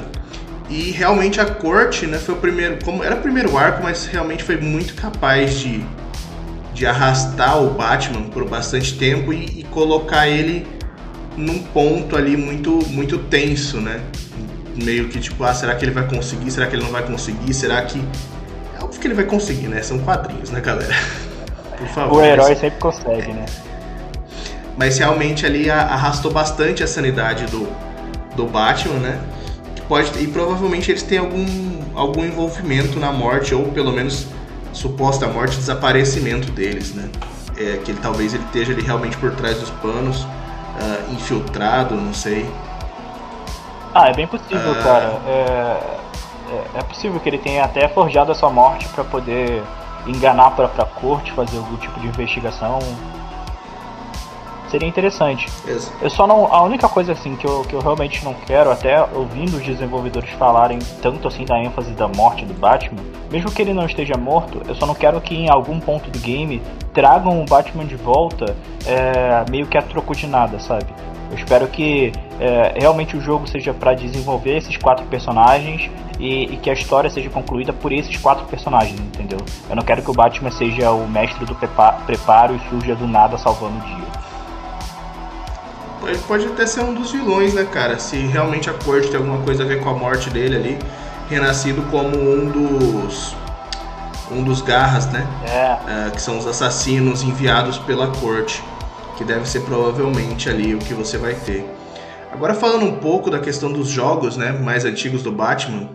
E 0.70 0.92
realmente 0.92 1.40
a 1.40 1.46
corte, 1.46 2.08
né, 2.08 2.18
foi 2.18 2.34
o 2.34 2.38
primeiro, 2.38 2.84
como 2.84 3.04
era 3.04 3.16
o 3.16 3.22
primeiro 3.22 3.56
arco, 3.58 3.84
mas 3.84 4.06
realmente 4.06 4.44
foi 4.44 4.58
muito 4.58 4.96
capaz 4.96 5.60
de, 5.60 5.84
de 6.74 6.86
arrastar 6.88 7.62
o 7.62 7.70
Batman 7.70 8.24
por 8.24 8.50
bastante 8.50 8.98
tempo 8.98 9.32
e, 9.32 9.60
e 9.60 9.64
colocar 9.66 10.28
ele 10.28 10.66
num 11.38 11.60
ponto 11.60 12.16
ali 12.16 12.36
muito 12.36 12.80
muito 12.90 13.18
tenso, 13.18 13.80
né? 13.80 14.02
meio 14.76 15.08
que 15.08 15.20
tipo, 15.20 15.44
ah, 15.44 15.54
será 15.54 15.76
que 15.76 15.86
ele 15.86 15.92
vai 15.92 16.08
conseguir? 16.08 16.52
Será 16.52 16.68
que 16.68 16.76
ele 16.76 16.84
não 16.84 16.92
vai 16.92 17.04
conseguir? 17.04 17.54
Será 17.54 17.82
que. 17.84 18.04
É 18.80 18.84
óbvio 18.84 19.00
que 19.00 19.08
ele 19.08 19.14
vai 19.14 19.26
conseguir, 19.26 19.68
né? 19.68 19.82
São 19.82 20.00
quadrinhos, 20.00 20.52
né, 20.52 20.60
galera? 20.60 20.94
Por 21.78 21.88
favor. 21.88 22.22
O 22.22 22.24
herói 22.24 22.50
mas... 22.50 22.60
sempre 22.60 22.80
consegue, 22.80 23.34
né? 23.34 23.46
Mas 24.78 24.98
realmente 24.98 25.46
ali 25.46 25.70
arrastou 25.70 26.32
bastante 26.32 26.84
a 26.84 26.88
sanidade 26.88 27.46
do, 27.46 27.68
do 28.36 28.46
Batman, 28.46 29.00
né? 29.00 29.20
Pode, 29.88 30.18
e 30.22 30.28
provavelmente 30.28 30.92
eles 30.92 31.04
têm 31.04 31.20
algum, 31.20 31.46
algum 31.94 32.26
envolvimento 32.26 33.00
na 33.00 33.12
morte, 33.12 33.54
ou 33.54 33.66
pelo 33.72 33.92
menos 33.92 34.28
suposta 34.74 35.28
morte, 35.28 35.58
desaparecimento 35.58 36.52
deles, 36.52 36.94
né? 36.94 37.10
É, 37.58 37.78
que 37.78 37.92
ele, 37.92 38.00
talvez 38.02 38.34
ele 38.34 38.44
esteja 38.44 38.74
ali 38.74 38.82
realmente 38.82 39.16
por 39.18 39.32
trás 39.36 39.60
dos 39.60 39.70
panos, 39.70 40.24
uh, 40.24 41.14
infiltrado, 41.14 41.96
não 41.96 42.14
sei. 42.14 42.50
Ah, 43.94 44.10
é 44.10 44.14
bem 44.14 44.28
possível, 44.28 44.72
ah. 44.72 44.84
cara. 44.84 45.22
É, 45.26 45.96
é, 46.52 46.80
é, 46.80 46.84
possível 46.84 47.20
que 47.20 47.30
ele 47.30 47.38
tenha 47.38 47.64
até 47.64 47.88
forjado 47.88 48.32
a 48.32 48.36
sua 48.36 48.50
morte 48.50 48.88
para 48.90 49.04
poder 49.04 49.64
enganar 50.06 50.48
a 50.48 50.52
própria 50.52 50.86
corte, 50.86 51.32
fazer 51.32 51.58
algum 51.58 51.78
tipo 51.78 52.00
de 52.00 52.08
investigação. 52.08 52.80
Seria 54.76 54.90
interessante. 54.90 55.48
Isso. 55.66 55.90
Eu 56.02 56.10
só 56.10 56.28
não. 56.28 56.54
A 56.54 56.62
única 56.64 56.90
coisa 56.90 57.14
assim 57.14 57.38
que 57.38 57.48
eu, 57.48 57.62
que 57.62 57.74
eu 57.74 57.80
realmente 57.80 58.26
não 58.26 58.34
quero, 58.34 58.70
até 58.70 59.02
ouvindo 59.14 59.56
os 59.56 59.64
desenvolvedores 59.64 60.30
falarem 60.32 60.80
tanto 61.02 61.30
assim 61.30 61.46
da 61.46 61.58
ênfase 61.64 61.92
da 61.92 62.10
morte 62.10 62.44
do 62.44 62.54
Batman, 62.54 63.02
mesmo 63.32 63.50
que 63.50 63.62
ele 63.62 63.74
não 63.74 63.86
esteja 63.86 64.18
morto, 64.18 64.62
eu 64.68 64.76
só 64.76 64.86
não 64.86 64.94
quero 64.94 65.22
que 65.22 65.34
em 65.34 65.50
algum 65.50 65.80
ponto 65.80 66.12
do 66.12 66.20
game 66.20 66.62
tragam 66.94 67.42
o 67.42 67.46
Batman 67.46 67.86
de 67.86 67.96
volta 67.96 68.54
é, 68.86 69.50
meio 69.50 69.66
que 69.66 69.78
a 69.78 69.82
troco 69.82 70.14
de 70.14 70.28
nada, 70.28 70.60
sabe? 70.60 70.88
Eu 71.32 71.38
espero 71.38 71.70
que 71.70 72.12
é, 72.38 72.74
realmente 72.78 73.16
o 73.16 73.22
jogo 73.22 73.48
seja 73.48 73.74
para 73.74 73.94
desenvolver 73.94 74.58
esses 74.58 74.76
quatro 74.76 75.06
personagens 75.06 75.90
e, 76.20 76.54
e, 76.54 76.58
que 76.58 76.70
a 76.70 76.74
história 76.74 77.10
seja 77.10 77.30
concluída 77.30 77.72
por 77.72 77.94
esses 77.94 78.18
quatro 78.18 78.46
personagens, 78.48 79.00
entendeu? 79.00 79.40
Eu 79.70 79.76
não 79.78 79.84
quero 79.84 80.02
que 80.02 80.12
o 80.12 80.14
Batman 80.14 80.52
seja 80.52 80.92
o 80.92 81.08
mestre 81.08 81.46
do 81.46 81.56
preparo 81.56 82.56
e 82.56 82.70
surja 82.70 82.94
do 82.94 83.08
nada 83.08 83.38
salvando 83.38 83.78
o 83.78 83.82
dia. 83.82 84.25
Ele 86.08 86.20
pode 86.28 86.46
até 86.46 86.66
ser 86.66 86.82
um 86.82 86.94
dos 86.94 87.12
vilões, 87.12 87.54
né, 87.54 87.66
cara? 87.66 88.00
Se 88.00 88.18
realmente 88.18 88.70
a 88.70 88.74
corte 88.74 89.08
tem 89.10 89.18
alguma 89.18 89.42
coisa 89.42 89.64
a 89.64 89.66
ver 89.66 89.82
com 89.82 89.90
a 89.90 89.94
morte 89.94 90.30
dele 90.30 90.56
ali, 90.56 90.80
renascido 91.30 91.82
como 91.84 92.18
um 92.18 92.50
dos 92.50 93.36
um 94.32 94.44
dos 94.44 94.62
garras, 94.62 95.06
né? 95.12 95.28
É. 95.48 96.08
é 96.08 96.10
que 96.10 96.22
são 96.22 96.38
os 96.38 96.48
assassinos 96.48 97.22
enviados 97.24 97.78
pela 97.80 98.08
corte. 98.08 98.64
que 99.18 99.24
deve 99.24 99.48
ser 99.48 99.62
provavelmente 99.62 100.50
ali 100.50 100.76
o 100.76 100.78
que 100.78 100.94
você 100.94 101.18
vai 101.18 101.34
ter. 101.36 101.66
Agora 102.34 102.54
falando 102.54 102.84
um 102.84 102.98
pouco 102.98 103.32
da 103.32 103.40
questão 103.40 103.72
dos 103.72 103.88
jogos, 103.88 104.36
né, 104.36 104.52
mais 104.52 104.84
antigos 104.84 105.24
do 105.24 105.32
Batman, 105.32 105.90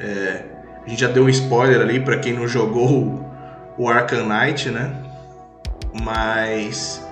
é, 0.00 0.42
a 0.84 0.88
gente 0.88 1.00
já 1.00 1.06
deu 1.06 1.24
um 1.24 1.28
spoiler 1.28 1.80
ali 1.80 2.00
para 2.00 2.18
quem 2.18 2.32
não 2.32 2.48
jogou 2.48 3.24
o 3.78 3.88
Arkham 3.88 4.26
Knight, 4.26 4.68
né? 4.68 4.96
Mas 6.02 7.05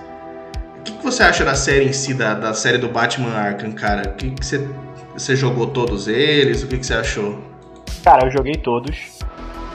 que, 0.85 0.91
que, 0.93 1.03
você 1.03 1.23
acha 1.23 1.43
da 1.43 1.55
série 1.55 1.85
em 1.85 1.93
si, 1.93 2.13
da, 2.13 2.33
da 2.35 2.53
série 2.53 2.77
do 2.77 2.87
Batman 2.87 3.33
Arkham, 3.35 3.71
cara? 3.71 4.09
O 4.09 4.13
que, 4.13 4.29
que 4.29 4.45
você, 4.45 4.69
você 5.13 5.35
jogou 5.35 5.67
todos 5.67 6.07
eles? 6.07 6.63
O 6.63 6.67
que, 6.67 6.77
que 6.77 6.85
você 6.85 6.93
achou? 6.93 7.39
Cara, 8.03 8.27
eu 8.27 8.31
joguei 8.31 8.53
todos. 8.53 8.95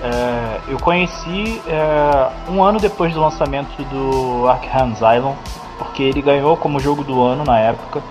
É, 0.03 0.61
eu 0.73 0.79
conheci 0.79 1.61
é, 1.67 2.51
um 2.51 2.63
ano 2.63 2.79
depois 2.79 3.13
do 3.13 3.21
lançamento 3.21 3.83
do 3.85 4.49
Arkham 4.49 4.93
Asylum, 4.93 5.35
porque 5.79 6.05
ele 6.05 6.23
ganhou 6.23 6.57
como 6.57 6.79
jogo 6.79 7.03
do 7.03 7.23
ano 7.23 7.45
na 7.45 7.59
época. 7.59 8.03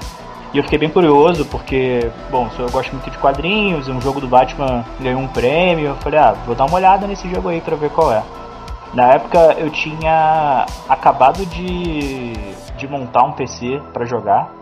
E 0.54 0.58
eu 0.58 0.64
fiquei 0.64 0.80
bem 0.80 0.90
curioso, 0.90 1.46
porque, 1.46 2.10
bom, 2.32 2.50
eu 2.58 2.70
gosto 2.72 2.92
muito 2.92 3.10
de 3.10 3.18
quadrinhos, 3.20 3.88
um 3.88 4.02
jogo 4.02 4.20
do 4.20 4.28
Batman 4.28 4.84
ganhou 5.00 5.22
um 5.22 5.28
prêmio. 5.28 5.88
Eu 5.88 5.96
falei, 5.98 6.20
ah, 6.20 6.36
vou 6.46 6.56
dar 6.56 6.66
uma 6.66 6.76
olhada 6.76 7.08
nesse 7.08 7.30
jogo 7.30 7.50
aí 7.50 7.62
pra 7.62 7.76
ver 7.76 7.92
qual 7.92 8.12
é. 8.12 8.24
Na 8.94 9.14
época 9.14 9.56
eu 9.60 9.70
tinha 9.70 10.66
acabado 10.88 11.46
de, 11.46 12.34
de 12.80 12.88
montar 12.88 13.24
um 13.24 13.34
PC 13.34 13.82
para 13.94 14.06
jogar 14.06 14.60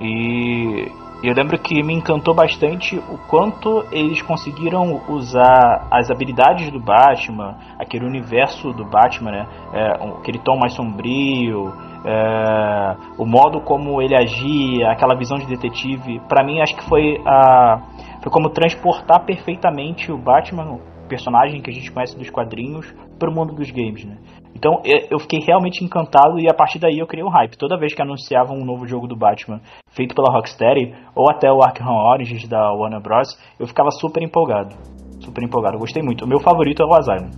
e 0.00 0.90
eu 1.22 1.32
lembro 1.32 1.58
que 1.58 1.82
me 1.82 1.94
encantou 1.94 2.34
bastante 2.34 2.98
o 2.98 3.16
quanto 3.28 3.86
eles 3.90 4.20
conseguiram 4.20 5.00
usar 5.08 5.86
as 5.90 6.10
habilidades 6.10 6.70
do 6.70 6.78
Batman, 6.78 7.56
aquele 7.78 8.04
universo 8.04 8.72
do 8.74 8.84
Batman, 8.84 9.30
né? 9.30 9.46
É, 9.72 9.92
aquele 10.18 10.38
tom 10.38 10.58
mais 10.58 10.74
sombrio, 10.74 11.72
é, 12.04 12.96
o 13.16 13.24
modo 13.24 13.60
como 13.62 14.02
ele 14.02 14.14
agia, 14.14 14.90
aquela 14.90 15.14
visão 15.14 15.38
de 15.38 15.46
detetive. 15.46 16.20
Para 16.28 16.44
mim, 16.44 16.60
acho 16.60 16.76
que 16.76 16.84
foi 16.84 17.18
a 17.24 17.80
foi 18.20 18.30
como 18.30 18.50
transportar 18.50 19.20
perfeitamente 19.24 20.10
o 20.10 20.18
Batman 20.18 20.78
personagem 21.08 21.60
que 21.60 21.70
a 21.70 21.72
gente 21.72 21.90
conhece 21.90 22.16
dos 22.16 22.30
quadrinhos 22.30 22.92
para 23.18 23.30
o 23.30 23.34
mundo 23.34 23.54
dos 23.54 23.70
games, 23.70 24.04
né? 24.04 24.16
Então 24.54 24.80
eu 25.10 25.18
fiquei 25.18 25.40
realmente 25.40 25.84
encantado 25.84 26.38
e 26.38 26.48
a 26.48 26.54
partir 26.54 26.78
daí 26.78 26.98
eu 26.98 27.06
criei 27.06 27.24
um 27.24 27.30
hype. 27.30 27.56
Toda 27.56 27.78
vez 27.78 27.94
que 27.94 28.00
anunciavam 28.00 28.56
um 28.56 28.64
novo 28.64 28.86
jogo 28.86 29.06
do 29.06 29.16
Batman 29.16 29.60
feito 29.90 30.14
pela 30.14 30.32
Rocksteady 30.32 30.94
ou 31.14 31.30
até 31.30 31.50
o 31.50 31.62
Arkham 31.62 31.86
Origins 31.86 32.48
da 32.48 32.72
Warner 32.72 33.00
Bros, 33.00 33.38
eu 33.58 33.66
ficava 33.66 33.90
super 33.90 34.22
empolgado. 34.22 34.74
Super 35.20 35.42
empolgado, 35.42 35.76
eu 35.76 35.80
gostei 35.80 36.02
muito. 36.02 36.24
O 36.24 36.28
meu 36.28 36.40
favorito 36.40 36.82
é 36.82 36.86
o 36.86 36.94
Asylum. 36.94 37.30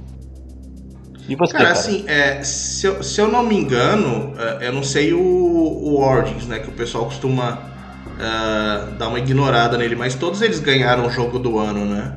E 1.28 1.35
você, 1.35 1.52
cara? 1.52 1.64
cara? 1.64 1.73
assim, 1.73 2.04
é, 2.06 2.42
se, 2.42 2.87
eu, 2.87 3.02
se 3.02 3.20
eu 3.20 3.28
não 3.28 3.42
me 3.42 3.56
engano, 3.56 4.32
é, 4.38 4.68
eu 4.68 4.73
não 4.73 4.82
sei 4.82 5.12
o, 5.12 5.20
o 5.20 6.00
Origins, 6.00 6.46
né? 6.46 6.61
Que 6.61 6.68
o 6.68 6.73
pessoal 6.73 7.04
costuma 7.06 7.54
uh, 7.54 8.92
dar 8.92 9.08
uma 9.08 9.18
ignorada 9.18 9.76
nele, 9.76 9.96
mas 9.96 10.14
todos 10.14 10.40
eles 10.42 10.61
ganharam 10.61 11.06
o 11.06 11.11
jogo 11.11 11.38
do 11.38 11.58
ano, 11.58 11.85
né? 11.85 12.16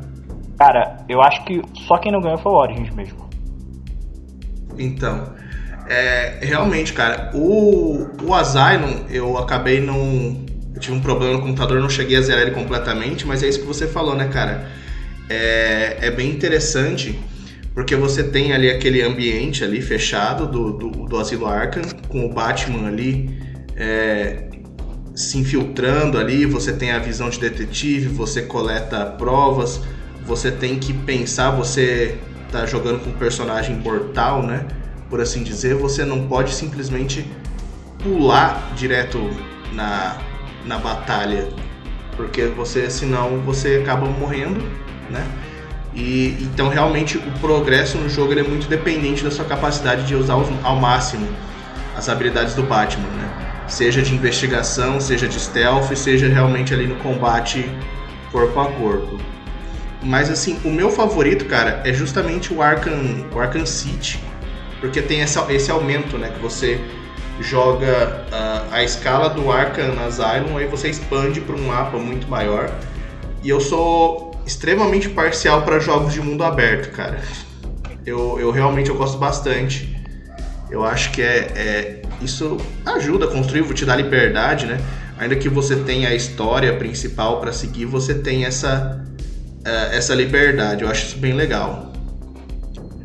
Cara, 0.60 0.98
eu 1.08 1.22
acho 1.22 1.46
que 1.46 1.62
só 1.88 1.98
quem 1.98 2.12
não 2.12 2.20
ganhou 2.20 2.38
foi 2.38 2.51
o 2.51 2.56
Origins 2.56 2.94
mesmo. 2.94 3.30
Então, 4.78 5.34
é, 5.88 6.39
realmente, 6.42 6.92
cara, 6.92 7.32
o, 7.34 8.10
o 8.22 8.34
Asylum 8.34 9.06
eu 9.10 9.38
acabei 9.38 9.80
não. 9.80 10.46
Eu 10.75 10.82
tive 10.82 10.98
um 10.98 11.00
problema 11.00 11.34
no 11.34 11.42
computador, 11.42 11.80
não 11.80 11.89
cheguei 11.89 12.18
a 12.18 12.22
zerar 12.22 12.42
ele 12.42 12.51
completamente, 12.51 13.25
mas 13.25 13.42
é 13.42 13.48
isso 13.48 13.62
que 13.62 13.66
você 13.66 13.88
falou, 13.88 14.16
né, 14.16 14.28
cara? 14.28 14.70
É, 15.30 15.98
é 16.01 16.12
bem 16.12 16.30
interessante 16.30 17.18
porque 17.74 17.96
você 17.96 18.24
tem 18.24 18.51
ali 18.51 18.70
aquele 18.70 19.01
ambiente 19.01 19.63
ali 19.63 19.82
fechado 19.82 20.46
do, 20.46 20.74
do, 20.74 20.89
do 21.06 21.18
Asilo 21.18 21.48
Arkham, 21.48 21.84
com 22.10 22.25
o 22.25 22.34
Batman 22.34 22.88
ali 22.88 23.39
é, 23.78 24.50
se 25.16 25.38
infiltrando 25.38 26.18
ali, 26.18 26.46
você 26.46 26.74
tem 26.74 26.92
a 26.92 27.00
visão 27.00 27.30
de 27.30 27.39
detetive, 27.39 28.10
você 28.10 28.42
coleta 28.42 29.06
provas 29.06 29.82
você 30.30 30.52
tem 30.52 30.78
que 30.78 30.94
pensar, 30.94 31.50
você 31.50 32.20
tá 32.52 32.64
jogando 32.64 33.04
com 33.04 33.10
um 33.10 33.14
personagem 33.14 33.76
mortal, 33.76 34.44
né? 34.44 34.68
Por 35.10 35.20
assim 35.20 35.42
dizer, 35.42 35.74
você 35.74 36.06
não 36.06 36.28
pode 36.28 36.54
simplesmente 36.54 37.26
pular 37.98 38.72
direto 38.76 39.20
na, 39.74 40.18
na 40.66 40.78
batalha, 40.78 41.50
porque 42.16 42.46
você 42.46 42.92
senão 42.92 43.40
você 43.40 43.80
acaba 43.82 44.06
morrendo, 44.06 44.62
né? 45.10 45.28
E 45.96 46.38
então 46.42 46.70
realmente 46.70 47.18
o 47.18 47.32
progresso 47.42 47.98
no 47.98 48.08
jogo 48.08 48.32
é 48.38 48.44
muito 48.44 48.70
dependente 48.70 49.24
da 49.24 49.32
sua 49.32 49.46
capacidade 49.46 50.06
de 50.06 50.14
usar 50.14 50.36
ao 50.62 50.76
máximo 50.76 51.28
as 51.98 52.08
habilidades 52.08 52.54
do 52.54 52.62
Batman, 52.62 53.08
né? 53.08 53.66
Seja 53.68 54.04
de 54.04 54.14
investigação, 54.14 55.02
seja 55.02 55.28
de 55.28 55.40
stealth, 55.40 55.92
seja 55.96 56.28
realmente 56.28 56.72
ali 56.72 56.86
no 56.86 56.98
combate 56.98 57.68
corpo 58.32 58.60
a 58.60 58.72
corpo. 58.74 59.18
Mas 60.01 60.29
assim, 60.29 60.60
o 60.63 60.72
meu 60.72 60.89
favorito, 60.89 61.46
cara, 61.46 61.82
é 61.86 61.94
justamente 61.94 62.53
o 62.53 62.62
Arkham, 62.62 63.25
o 63.34 63.39
Arkham 63.39 63.65
City. 63.65 64.20
Porque 64.79 65.01
tem 65.01 65.22
essa, 65.22 65.46
esse 65.51 65.70
aumento, 65.70 66.18
né? 66.18 66.29
Que 66.29 66.39
você 66.39 66.79
joga 67.41 68.25
uh, 68.32 68.74
a 68.74 68.84
escala 68.84 69.29
do 69.29 69.51
Arkham 69.51 70.00
Asylum, 70.06 70.58
aí 70.58 70.68
você 70.68 70.89
expande 70.89 71.41
para 71.41 71.56
um 71.56 71.68
mapa 71.68 71.98
muito 71.98 72.27
maior. 72.29 72.72
E 73.44 73.50
eu 73.50 73.60
sou 73.60 74.32
extremamente 74.46 75.10
parcial 75.10 75.63
para 75.63 75.79
jogos 75.79 76.13
de 76.13 76.22
mundo 76.22 76.44
aberto, 76.44 76.91
cara. 76.91 77.20
Eu, 78.06 78.39
eu 78.39 78.51
realmente 78.51 78.89
eu 78.89 78.96
gosto 78.96 79.18
bastante. 79.18 79.98
Eu 80.72 80.86
acho 80.86 81.12
que 81.12 81.22
é, 81.22 81.51
é 81.56 82.01
isso 82.22 82.58
ajuda 82.86 83.25
a 83.25 83.27
construir, 83.27 83.63
te 83.74 83.86
dá 83.86 83.96
liberdade, 83.96 84.65
né? 84.65 84.79
Ainda 85.18 85.36
que 85.36 85.50
você 85.50 85.75
tenha 85.75 86.10
a 86.10 86.15
história 86.15 86.74
principal 86.77 87.41
para 87.41 87.51
seguir, 87.51 87.86
você 87.86 88.13
tem 88.13 88.46
essa 88.46 89.06
é, 89.66 89.98
essa 89.98 90.13
liberdade. 90.16 90.84
Eu 90.84 90.89
acho 90.89 91.06
isso 91.06 91.18
bem 91.18 91.34
legal. 91.34 91.88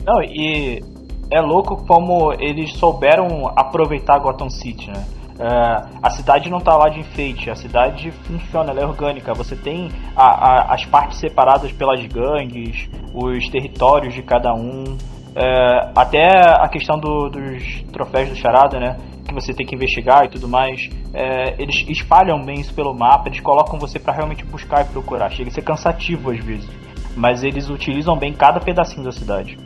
Não, 0.05 0.23
e 0.23 0.83
é 1.31 1.41
louco 1.41 1.85
como 1.87 2.33
eles 2.35 2.73
souberam 2.75 3.49
aproveitar 3.57 4.19
Gotham 4.19 4.51
City, 4.51 4.91
né? 4.91 5.05
É, 5.37 5.83
a 6.01 6.11
cidade 6.11 6.49
não 6.49 6.59
está 6.59 6.77
lá 6.77 6.89
de 6.89 7.01
enfeite, 7.01 7.51
a 7.51 7.57
cidade 7.57 8.13
funciona, 8.23 8.71
ela 8.71 8.83
é 8.83 8.87
orgânica. 8.87 9.35
Você 9.35 9.57
tem 9.57 9.91
a, 10.15 10.25
a, 10.25 10.75
as 10.75 10.85
partes 10.85 11.19
separadas 11.19 11.73
pelas 11.73 12.05
gangues, 12.07 12.89
os 13.13 13.49
territórios 13.49 14.15
de 14.15 14.23
cada 14.23 14.55
um, 14.55 14.97
é, 15.37 15.91
até 15.95 16.29
a 16.61 16.69
questão 16.69 16.99
do, 16.99 17.29
dos 17.29 17.83
troféus 17.93 18.29
do 18.29 18.37
Charada, 18.37 18.79
né? 18.79 18.97
que 19.27 19.35
você 19.35 19.53
tem 19.53 19.67
que 19.67 19.75
investigar 19.75 20.25
e 20.25 20.29
tudo 20.29 20.49
mais, 20.49 20.89
é, 21.13 21.61
eles 21.61 21.85
espalham 21.89 22.45
bem 22.45 22.61
isso 22.61 22.73
pelo 22.75 22.95
mapa, 22.95 23.29
eles 23.29 23.41
colocam 23.41 23.79
você 23.79 23.99
para 23.99 24.13
realmente 24.13 24.45
buscar 24.45 24.83
e 24.83 24.85
procurar. 24.85 25.31
Chega 25.31 25.51
a 25.51 25.53
ser 25.53 25.63
cansativo 25.63 26.31
às 26.31 26.39
vezes, 26.45 26.69
mas 27.17 27.43
eles 27.43 27.69
utilizam 27.69 28.17
bem 28.17 28.33
cada 28.33 28.61
pedacinho 28.61 29.03
da 29.03 29.13
cidade. 29.13 29.59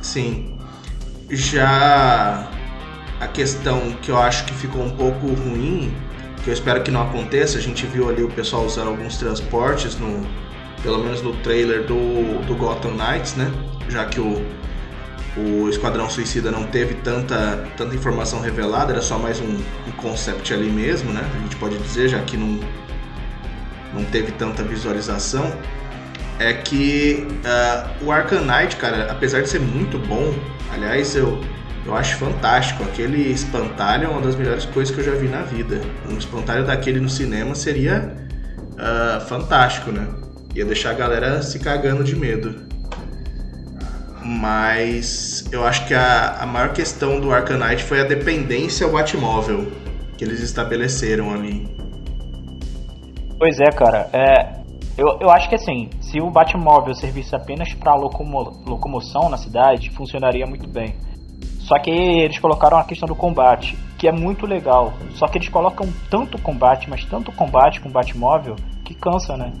Sim. 0.00 0.56
Já 1.30 2.48
a 3.18 3.26
questão 3.28 3.80
que 4.02 4.10
eu 4.10 4.18
acho 4.18 4.44
que 4.44 4.52
ficou 4.52 4.82
um 4.82 4.90
pouco 4.90 5.26
ruim, 5.26 5.92
que 6.44 6.50
eu 6.50 6.54
espero 6.54 6.82
que 6.82 6.90
não 6.90 7.02
aconteça, 7.02 7.58
a 7.58 7.60
gente 7.60 7.86
viu 7.86 8.08
ali 8.08 8.22
o 8.22 8.28
pessoal 8.28 8.64
usando 8.64 8.88
alguns 8.88 9.16
transportes 9.16 9.98
no 9.98 10.26
pelo 10.84 11.02
menos 11.02 11.20
no 11.20 11.32
trailer 11.38 11.82
do, 11.82 12.46
do 12.46 12.54
Gotham 12.54 12.92
Knights, 12.92 13.34
né? 13.34 13.50
Já 13.88 14.04
que 14.04 14.20
o 14.20 14.40
o 15.36 15.68
Esquadrão 15.68 16.08
Suicida 16.08 16.50
não 16.50 16.64
teve 16.64 16.94
tanta, 16.94 17.64
tanta 17.76 17.94
informação 17.94 18.40
revelada, 18.40 18.92
era 18.92 19.02
só 19.02 19.18
mais 19.18 19.40
um, 19.40 19.56
um 19.86 19.90
concept 19.96 20.52
ali 20.54 20.70
mesmo, 20.70 21.12
né? 21.12 21.28
A 21.34 21.38
gente 21.40 21.56
pode 21.56 21.76
dizer, 21.78 22.08
já 22.08 22.20
que 22.20 22.36
não, 22.36 22.60
não 23.92 24.04
teve 24.04 24.32
tanta 24.32 24.62
visualização. 24.62 25.52
É 26.38 26.52
que 26.52 27.26
uh, 27.44 28.04
o 28.04 28.12
Arkham 28.12 28.44
Knight, 28.44 28.76
cara, 28.76 29.10
apesar 29.10 29.42
de 29.42 29.48
ser 29.48 29.60
muito 29.60 29.98
bom, 29.98 30.34
aliás, 30.72 31.14
eu, 31.16 31.40
eu 31.84 31.96
acho 31.96 32.16
fantástico. 32.16 32.82
Aquele 32.84 33.30
espantalho 33.32 34.06
é 34.06 34.08
uma 34.08 34.20
das 34.20 34.36
melhores 34.36 34.64
coisas 34.66 34.94
que 34.94 35.00
eu 35.00 35.04
já 35.04 35.18
vi 35.18 35.28
na 35.28 35.42
vida. 35.42 35.80
Um 36.08 36.16
espantalho 36.16 36.64
daquele 36.64 37.00
no 37.00 37.08
cinema 37.08 37.54
seria 37.54 38.16
uh, 38.72 39.20
fantástico, 39.26 39.90
né? 39.90 40.23
Ia 40.54 40.64
deixar 40.64 40.90
a 40.90 40.94
galera 40.94 41.42
se 41.42 41.58
cagando 41.58 42.04
de 42.04 42.14
medo. 42.14 42.66
Mas 44.24 45.46
eu 45.52 45.66
acho 45.66 45.86
que 45.86 45.94
a, 45.94 46.38
a 46.40 46.46
maior 46.46 46.72
questão 46.72 47.20
do 47.20 47.32
Arcanite 47.32 47.82
foi 47.82 48.00
a 48.00 48.04
dependência 48.04 48.86
ao 48.86 48.92
Batmóvel 48.92 49.70
que 50.16 50.24
eles 50.24 50.40
estabeleceram 50.40 51.32
ali. 51.32 51.68
Pois 53.38 53.58
é, 53.60 53.70
cara. 53.72 54.08
É, 54.12 54.64
eu, 54.96 55.18
eu 55.20 55.30
acho 55.30 55.48
que 55.48 55.56
assim, 55.56 55.90
se 56.00 56.20
o 56.20 56.30
Batmóvel 56.30 56.94
servisse 56.94 57.34
apenas 57.34 57.74
para 57.74 57.94
locomo, 57.94 58.62
locomoção 58.66 59.28
na 59.28 59.36
cidade, 59.36 59.90
funcionaria 59.90 60.46
muito 60.46 60.68
bem. 60.68 60.96
Só 61.58 61.78
que 61.78 61.90
eles 61.90 62.38
colocaram 62.38 62.78
a 62.78 62.84
questão 62.84 63.06
do 63.08 63.14
combate, 63.14 63.76
que 63.98 64.06
é 64.06 64.12
muito 64.12 64.46
legal. 64.46 64.92
Só 65.14 65.26
que 65.26 65.38
eles 65.38 65.48
colocam 65.48 65.88
tanto 66.10 66.40
combate, 66.40 66.88
mas 66.88 67.04
tanto 67.04 67.32
combate 67.32 67.80
com 67.80 67.90
Batmóvel, 67.90 68.54
que 68.84 68.94
cansa, 68.94 69.36
né? 69.36 69.52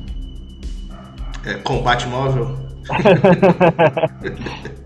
É, 1.46 1.54
combate 1.54 2.06
móvel? 2.06 2.58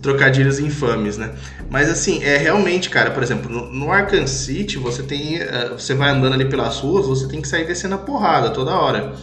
trocadilhos 0.00 0.58
infames, 0.58 1.16
né? 1.16 1.30
Mas 1.70 1.88
assim, 1.88 2.22
é 2.22 2.36
realmente, 2.36 2.90
cara, 2.90 3.10
por 3.10 3.22
exemplo, 3.22 3.50
no, 3.50 3.72
no 3.72 3.90
Arkham 3.90 4.26
City, 4.26 4.78
você 4.78 5.02
tem. 5.02 5.36
Uh, 5.36 5.78
você 5.78 5.94
vai 5.94 6.10
andando 6.10 6.34
ali 6.34 6.44
pelas 6.44 6.80
ruas, 6.80 7.06
você 7.06 7.28
tem 7.28 7.40
que 7.40 7.48
sair 7.48 7.66
descendo 7.66 7.94
a 7.94 7.98
porrada 7.98 8.50
toda 8.50 8.74
hora. 8.74 9.14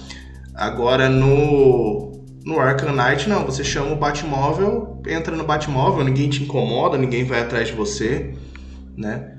Agora 0.55 1.09
no. 1.09 2.07
No 2.45 2.57
Arkham 2.57 2.93
Knight, 2.93 3.29
não, 3.29 3.45
você 3.45 3.63
chama 3.63 3.91
o 3.91 3.97
Batmóvel, 3.97 5.03
entra 5.07 5.35
no 5.35 5.43
Batmóvel, 5.43 6.05
ninguém 6.05 6.29
te 6.29 6.41
incomoda, 6.41 6.97
ninguém 6.97 7.25
vai 7.25 7.41
atrás 7.41 7.67
de 7.67 7.73
você, 7.73 8.33
né? 8.97 9.33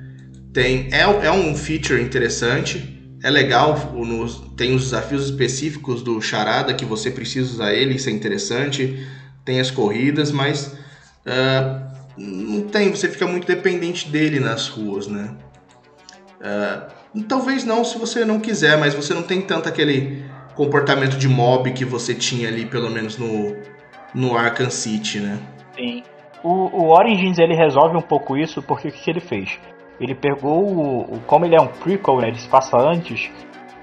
Tem, 0.52 0.88
é, 0.92 1.00
é 1.00 1.32
um 1.32 1.56
feature 1.56 2.00
interessante, 2.00 2.99
é 3.22 3.30
legal, 3.30 3.76
tem 4.56 4.74
os 4.74 4.84
desafios 4.84 5.26
específicos 5.26 6.02
do 6.02 6.20
Charada 6.20 6.72
que 6.72 6.84
você 6.84 7.10
precisa 7.10 7.52
usar 7.52 7.74
ele, 7.74 7.94
isso 7.94 8.08
é 8.08 8.12
interessante. 8.12 9.06
Tem 9.44 9.60
as 9.60 9.70
corridas, 9.70 10.30
mas 10.30 10.78
uh, 11.26 11.90
não 12.16 12.62
tem, 12.62 12.90
você 12.90 13.08
fica 13.08 13.26
muito 13.26 13.46
dependente 13.46 14.08
dele 14.08 14.40
nas 14.40 14.68
ruas, 14.68 15.06
né? 15.06 15.34
Uh, 16.40 17.22
talvez 17.24 17.64
não 17.64 17.84
se 17.84 17.98
você 17.98 18.24
não 18.24 18.40
quiser, 18.40 18.78
mas 18.78 18.94
você 18.94 19.12
não 19.12 19.22
tem 19.22 19.42
tanto 19.42 19.68
aquele 19.68 20.24
comportamento 20.54 21.16
de 21.16 21.28
mob 21.28 21.72
que 21.72 21.84
você 21.84 22.14
tinha 22.14 22.48
ali, 22.48 22.64
pelo 22.64 22.90
menos 22.90 23.18
no, 23.18 23.56
no 24.14 24.36
Arkham 24.36 24.70
City, 24.70 25.20
né? 25.20 25.38
Sim. 25.76 26.02
O, 26.42 26.48
o 26.48 26.88
Origins 26.88 27.38
ele 27.38 27.54
resolve 27.54 27.96
um 27.96 28.02
pouco 28.02 28.36
isso 28.36 28.62
porque 28.62 28.88
o 28.88 28.92
que, 28.92 28.98
que 28.98 29.10
ele 29.10 29.20
fez? 29.20 29.58
Ele 30.00 30.14
pegou 30.14 30.64
o, 30.64 31.20
como 31.26 31.44
ele 31.44 31.54
é 31.54 31.60
um 31.60 31.66
prequel, 31.66 32.16
né, 32.16 32.28
ele 32.28 32.38
se 32.38 32.48
passa 32.48 32.76
antes, 32.78 33.30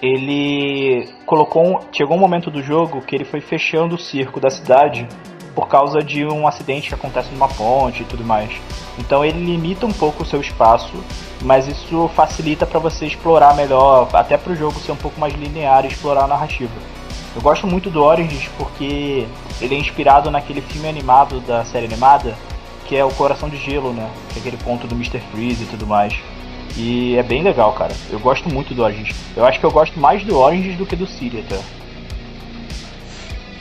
ele 0.02 1.08
colocou 1.26 1.64
um, 1.64 1.80
chegou 1.96 2.18
um 2.18 2.20
momento 2.20 2.50
do 2.50 2.62
jogo 2.62 3.02
que 3.02 3.16
ele 3.16 3.26
foi 3.26 3.40
fechando 3.40 3.96
o 3.96 4.00
circo 4.00 4.40
da 4.40 4.50
cidade 4.50 5.08
por 5.56 5.68
causa 5.68 6.00
de 6.00 6.24
um 6.26 6.48
acidente 6.48 6.88
que 6.88 6.94
acontece 6.94 7.32
numa 7.32 7.48
ponte 7.48 8.04
e 8.04 8.06
tudo 8.06 8.24
mais. 8.24 8.52
Então 9.00 9.26
ele 9.26 9.44
limita 9.44 9.86
um 9.86 9.92
pouco 9.92 10.22
o 10.22 10.26
seu 10.26 10.40
espaço, 10.40 10.94
mas 11.42 11.68
isso 11.68 12.08
facilita 12.10 12.66
para 12.66 12.80
você 12.80 13.08
explorar 13.08 13.56
melhor, 13.56 14.08
até 14.14 14.38
para 14.38 14.54
o 14.54 14.56
jogo 14.56 14.80
ser 14.80 14.92
um 14.92 14.98
pouco 14.98 15.20
mais 15.20 15.34
linear 15.34 15.86
e 15.86 15.88
explorar 15.88 16.26
a 16.26 16.28
narrativa. 16.28 16.74
Eu 17.36 17.42
gosto 17.42 17.68
muito 17.68 17.90
do 17.90 18.04
Origins 18.04 18.48
porque 18.58 19.28
ele 19.62 19.76
é 19.76 19.78
inspirado 19.78 20.30
naquele 20.30 20.62
filme 20.62 20.88
animado 20.88 21.40
da 21.42 21.64
série 21.66 21.86
animada 21.86 22.36
que 22.88 22.96
é 22.96 23.04
o 23.04 23.10
Coração 23.12 23.50
de 23.50 23.58
Gelo, 23.58 23.94
né? 23.94 24.10
Que 24.30 24.40
é 24.40 24.40
aquele 24.40 24.58
ponto 24.58 24.88
do 24.88 24.96
Mr. 24.96 25.20
Freeze 25.32 25.64
e 25.64 25.68
tudo 25.68 25.86
mais. 25.86 26.14
E 26.76 27.16
é 27.18 27.24
bem 27.24 27.44
legal, 27.44 27.74
cara. 27.74 27.94
Eu 28.10 28.20
gosto 28.20 28.50
muito 28.50 28.74
do 28.74 28.84
Origins. 28.84 29.16
Eu 29.36 29.46
acho 29.46 29.60
que 29.60 29.66
eu 29.66 29.72
gosto 29.72 30.00
mais 30.00 30.24
do 30.24 30.38
Origins 30.38 30.78
do 30.78 30.86
que 30.86 30.96
do 30.96 31.08
City 31.08 31.44
até. 31.46 31.60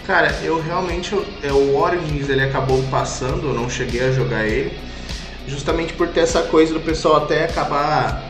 Cara, 0.07 0.31
eu 0.43 0.63
realmente. 0.63 1.19
É, 1.43 1.53
o 1.53 1.77
Origins 1.77 2.29
ele 2.29 2.43
acabou 2.43 2.81
passando, 2.91 3.49
eu 3.49 3.55
não 3.55 3.69
cheguei 3.69 4.05
a 4.05 4.13
jogar 4.13 4.47
ele. 4.47 4.79
Justamente 5.49 5.93
por 5.93 6.09
ter 6.09 6.21
essa 6.21 6.43
coisa 6.43 6.75
do 6.75 6.81
pessoal 6.81 7.17
até 7.17 7.45
acabar 7.45 8.23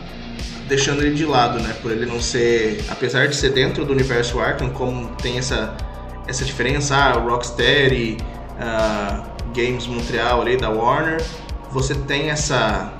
deixando 0.69 1.03
ele 1.03 1.15
de 1.15 1.25
lado, 1.25 1.59
né? 1.61 1.75
Por 1.83 1.91
ele 1.91 2.07
não 2.07 2.21
ser. 2.21 2.83
Apesar 2.88 3.26
de 3.26 3.37
ser 3.37 3.50
dentro 3.50 3.85
do 3.85 3.93
universo 3.93 4.41
Arkham, 4.41 4.71
como 4.71 5.09
tem 5.17 5.38
essa, 5.38 5.76
essa 6.26 6.45
diferença, 6.45 6.95
ah, 6.95 7.12
Rocksteady. 7.12 8.17
Uh, 8.57 9.36
Games 9.57 9.87
Montreal 9.87 10.43
ali 10.43 10.57
da 10.57 10.69
Warner, 10.69 11.25
você 11.73 11.95
tem 11.95 12.29
essa 12.29 12.93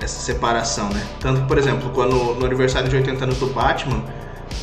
essa 0.00 0.20
separação, 0.20 0.88
né? 0.90 1.04
Tanto 1.20 1.42
por 1.42 1.58
exemplo, 1.58 1.90
quando 1.90 2.34
no 2.34 2.46
aniversário 2.46 2.88
de 2.88 2.96
80 2.96 3.24
anos 3.24 3.38
do 3.38 3.46
Batman, 3.48 4.02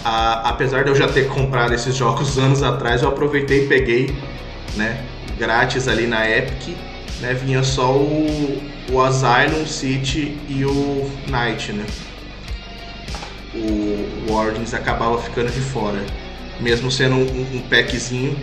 a, 0.03 0.49
apesar 0.49 0.83
de 0.83 0.89
eu 0.89 0.95
já 0.95 1.07
ter 1.07 1.27
comprado 1.27 1.73
esses 1.73 1.95
jogos 1.95 2.37
anos 2.39 2.63
atrás, 2.63 3.03
eu 3.03 3.09
aproveitei 3.09 3.65
e 3.65 3.67
peguei, 3.67 4.17
né, 4.75 5.05
grátis 5.37 5.87
ali 5.87 6.07
na 6.07 6.27
Epic, 6.29 6.75
né, 7.19 7.33
vinha 7.33 7.63
só 7.63 7.91
o, 7.95 8.61
o 8.91 9.01
Asylum 9.01 9.65
City 9.65 10.37
e 10.47 10.65
o 10.65 11.11
Night, 11.27 11.73
né? 11.73 11.85
O, 13.53 14.31
o 14.31 14.33
Origins 14.33 14.73
acabava 14.73 15.21
ficando 15.21 15.51
de 15.51 15.61
fora, 15.61 16.03
mesmo 16.59 16.89
sendo 16.89 17.15
um, 17.15 17.57
um 17.57 17.61
packzinho 17.69 18.37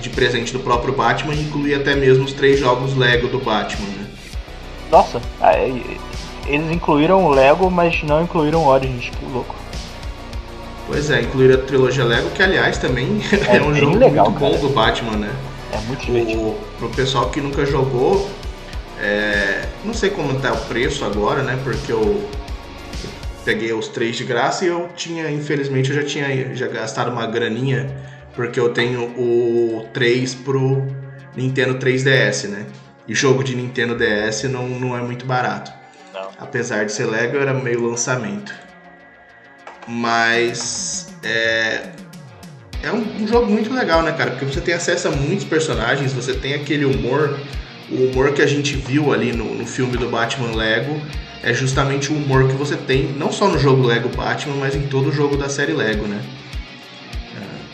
de 0.00 0.10
presente 0.10 0.52
do 0.52 0.60
próprio 0.60 0.94
Batman 0.94 1.34
e 1.34 1.42
inclui 1.42 1.74
até 1.74 1.94
mesmo 1.94 2.24
os 2.24 2.32
três 2.32 2.58
jogos 2.58 2.96
Lego 2.96 3.28
do 3.28 3.38
Batman, 3.38 3.86
né? 3.86 4.06
Nossa, 4.90 5.20
eles 6.46 6.70
incluíram 6.70 7.24
o 7.24 7.30
Lego, 7.30 7.70
mas 7.70 8.02
não 8.02 8.22
incluíram 8.22 8.64
o 8.64 8.68
Origins, 8.68 9.10
que 9.10 9.24
louco. 9.32 9.54
Pois 10.86 11.08
é, 11.10 11.20
incluíram 11.20 11.54
a 11.54 11.58
trilogia 11.58 12.04
Lego, 12.04 12.30
que 12.30 12.42
aliás 12.42 12.76
também 12.78 13.20
é, 13.48 13.56
é 13.58 13.62
um 13.62 13.74
jogo 13.74 13.96
legal, 13.96 14.26
muito 14.26 14.40
cara. 14.40 14.52
bom 14.52 14.58
do 14.58 14.68
Batman, 14.70 15.16
né? 15.16 15.30
É 15.72 15.78
muito 15.86 16.04
divertido. 16.04 16.40
O, 16.40 16.58
pro 16.78 16.88
pessoal 16.88 17.30
que 17.30 17.40
nunca 17.40 17.64
jogou, 17.64 18.28
é, 19.00 19.66
não 19.84 19.94
sei 19.94 20.10
como 20.10 20.34
tá 20.40 20.52
o 20.52 20.60
preço 20.62 21.04
agora, 21.04 21.42
né? 21.42 21.58
Porque 21.62 21.92
eu 21.92 22.28
peguei 23.44 23.72
os 23.72 23.88
três 23.88 24.16
de 24.16 24.24
graça 24.24 24.64
e 24.64 24.68
eu 24.68 24.88
tinha, 24.96 25.30
infelizmente, 25.30 25.90
eu 25.90 25.96
já 25.96 26.04
tinha 26.04 26.54
já 26.54 26.66
gastado 26.66 27.10
uma 27.10 27.26
graninha 27.26 27.88
porque 28.34 28.58
eu 28.58 28.70
tenho 28.72 29.02
o 29.18 29.88
3 29.92 30.34
pro 30.36 30.86
Nintendo 31.36 31.74
3DS, 31.78 32.48
né? 32.48 32.66
E 33.06 33.14
jogo 33.14 33.42
de 33.42 33.56
Nintendo 33.56 33.96
DS 33.96 34.44
não, 34.44 34.68
não 34.68 34.96
é 34.96 35.02
muito 35.02 35.26
barato. 35.26 35.72
Não. 36.12 36.28
Apesar 36.38 36.84
de 36.84 36.92
ser 36.92 37.06
Lego, 37.06 37.36
era 37.36 37.52
meio 37.52 37.88
lançamento. 37.88 38.54
Mas 39.86 41.12
é, 41.22 41.88
é 42.82 42.92
um, 42.92 43.22
um, 43.22 43.26
jogo 43.26 43.50
muito 43.50 43.72
legal, 43.72 44.02
né, 44.02 44.12
cara? 44.12 44.30
Porque 44.32 44.44
você 44.44 44.60
tem 44.60 44.74
acesso 44.74 45.08
a 45.08 45.10
muitos 45.10 45.44
personagens, 45.44 46.12
você 46.12 46.34
tem 46.34 46.54
aquele 46.54 46.84
humor, 46.84 47.38
o 47.90 48.04
humor 48.04 48.32
que 48.32 48.42
a 48.42 48.46
gente 48.46 48.76
viu 48.76 49.12
ali 49.12 49.32
no, 49.32 49.54
no 49.54 49.66
filme 49.66 49.96
do 49.96 50.08
Batman 50.08 50.54
Lego. 50.54 51.00
É 51.42 51.54
justamente 51.54 52.12
o 52.12 52.16
humor 52.16 52.46
que 52.48 52.54
você 52.54 52.76
tem, 52.76 53.14
não 53.14 53.32
só 53.32 53.48
no 53.48 53.58
jogo 53.58 53.82
Lego 53.86 54.10
Batman, 54.10 54.56
mas 54.56 54.74
em 54.74 54.82
todo 54.82 55.08
o 55.08 55.12
jogo 55.12 55.36
da 55.36 55.48
série 55.48 55.72
Lego, 55.72 56.06
né? 56.06 56.22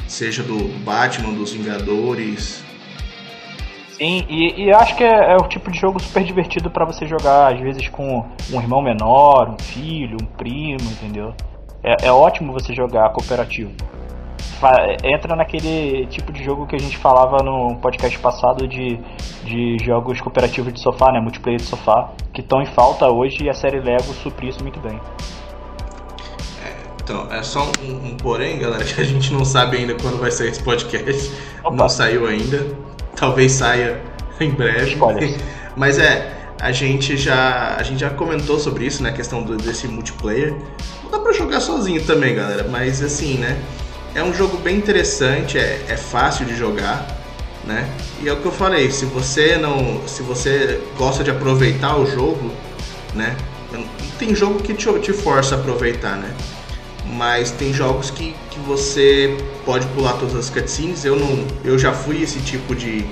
Seja 0.06 0.42
do 0.42 0.68
Batman, 0.84 1.32
dos 1.32 1.52
Vingadores. 1.52 2.64
Sim, 3.96 4.26
e, 4.28 4.64
e 4.64 4.72
acho 4.72 4.94
que 4.94 5.02
é, 5.02 5.32
é, 5.32 5.36
o 5.36 5.48
tipo 5.48 5.70
de 5.70 5.78
jogo 5.78 6.00
super 6.00 6.22
divertido 6.22 6.70
para 6.70 6.84
você 6.84 7.06
jogar, 7.06 7.54
às 7.54 7.60
vezes 7.60 7.88
com 7.88 8.26
um 8.52 8.60
irmão 8.60 8.82
menor, 8.82 9.48
um 9.48 9.58
filho, 9.58 10.18
um 10.20 10.26
primo, 10.26 10.82
entendeu? 10.82 11.34
É, 11.82 12.08
é 12.08 12.12
ótimo 12.12 12.52
você 12.52 12.74
jogar 12.74 13.10
cooperativo. 13.10 13.72
Entra 15.04 15.36
naquele 15.36 16.06
tipo 16.06 16.32
de 16.32 16.42
jogo 16.42 16.66
que 16.66 16.76
a 16.76 16.78
gente 16.78 16.96
falava 16.96 17.42
no 17.42 17.76
podcast 17.76 18.18
passado 18.18 18.66
de, 18.66 18.98
de 19.44 19.76
jogos 19.84 20.20
cooperativos 20.20 20.72
de 20.72 20.80
sofá, 20.80 21.12
né? 21.12 21.20
Multiplayer 21.20 21.60
de 21.60 21.66
sofá, 21.66 22.10
que 22.32 22.40
estão 22.40 22.60
em 22.62 22.66
falta 22.66 23.06
hoje 23.08 23.44
e 23.44 23.50
a 23.50 23.54
série 23.54 23.80
Lego 23.80 24.12
supri 24.14 24.48
isso 24.48 24.62
muito 24.62 24.80
bem. 24.80 24.98
Então, 27.06 27.28
é 27.30 27.40
só 27.40 27.70
um, 27.84 28.08
um, 28.08 28.16
porém, 28.16 28.58
galera, 28.58 28.82
que 28.82 29.00
a 29.00 29.04
gente 29.04 29.32
não 29.32 29.44
sabe 29.44 29.76
ainda 29.76 29.94
quando 29.94 30.18
vai 30.18 30.32
sair 30.32 30.48
esse 30.48 30.60
podcast. 30.60 31.30
Opa. 31.62 31.76
Não 31.76 31.88
saiu 31.88 32.26
ainda. 32.26 32.66
Talvez 33.14 33.52
saia 33.52 34.02
em 34.40 34.50
breve. 34.50 34.98
Mas 35.76 36.00
é, 36.00 36.36
a 36.60 36.72
gente 36.72 37.16
já 37.16 37.76
a 37.78 37.82
gente 37.84 38.00
já 38.00 38.10
comentou 38.10 38.58
sobre 38.58 38.86
isso, 38.86 39.04
né, 39.04 39.10
a 39.10 39.12
questão 39.12 39.40
do, 39.44 39.56
desse 39.56 39.86
multiplayer. 39.86 40.52
Não 41.04 41.12
dá 41.12 41.20
para 41.20 41.32
jogar 41.32 41.60
sozinho 41.60 42.02
também, 42.04 42.34
galera, 42.34 42.66
mas 42.68 43.00
assim, 43.00 43.34
né? 43.34 43.56
É 44.12 44.22
um 44.24 44.34
jogo 44.34 44.56
bem 44.56 44.76
interessante, 44.76 45.58
é, 45.58 45.84
é 45.88 45.96
fácil 45.96 46.44
de 46.44 46.56
jogar, 46.56 47.06
né? 47.64 47.88
E 48.20 48.28
é 48.28 48.32
o 48.32 48.36
que 48.38 48.46
eu 48.46 48.52
falei, 48.52 48.90
se 48.90 49.04
você 49.04 49.56
não, 49.58 50.00
se 50.08 50.22
você 50.22 50.82
gosta 50.98 51.22
de 51.22 51.30
aproveitar 51.30 51.96
o 51.96 52.06
jogo, 52.06 52.50
né? 53.14 53.36
Tem 54.18 54.34
jogo 54.34 54.60
que 54.60 54.74
te, 54.74 54.90
te 55.00 55.12
força 55.12 55.54
a 55.54 55.58
aproveitar, 55.58 56.16
né? 56.16 56.34
Mas 57.16 57.50
tem 57.50 57.72
jogos 57.72 58.10
que, 58.10 58.34
que 58.50 58.58
você 58.60 59.36
pode 59.64 59.86
pular 59.88 60.12
todas 60.14 60.36
as 60.36 60.50
cutscenes. 60.50 61.04
Eu 61.04 61.16
não, 61.16 61.46
eu 61.64 61.78
já 61.78 61.92
fui 61.92 62.22
esse 62.22 62.40
tipo 62.40 62.74
de, 62.74 63.06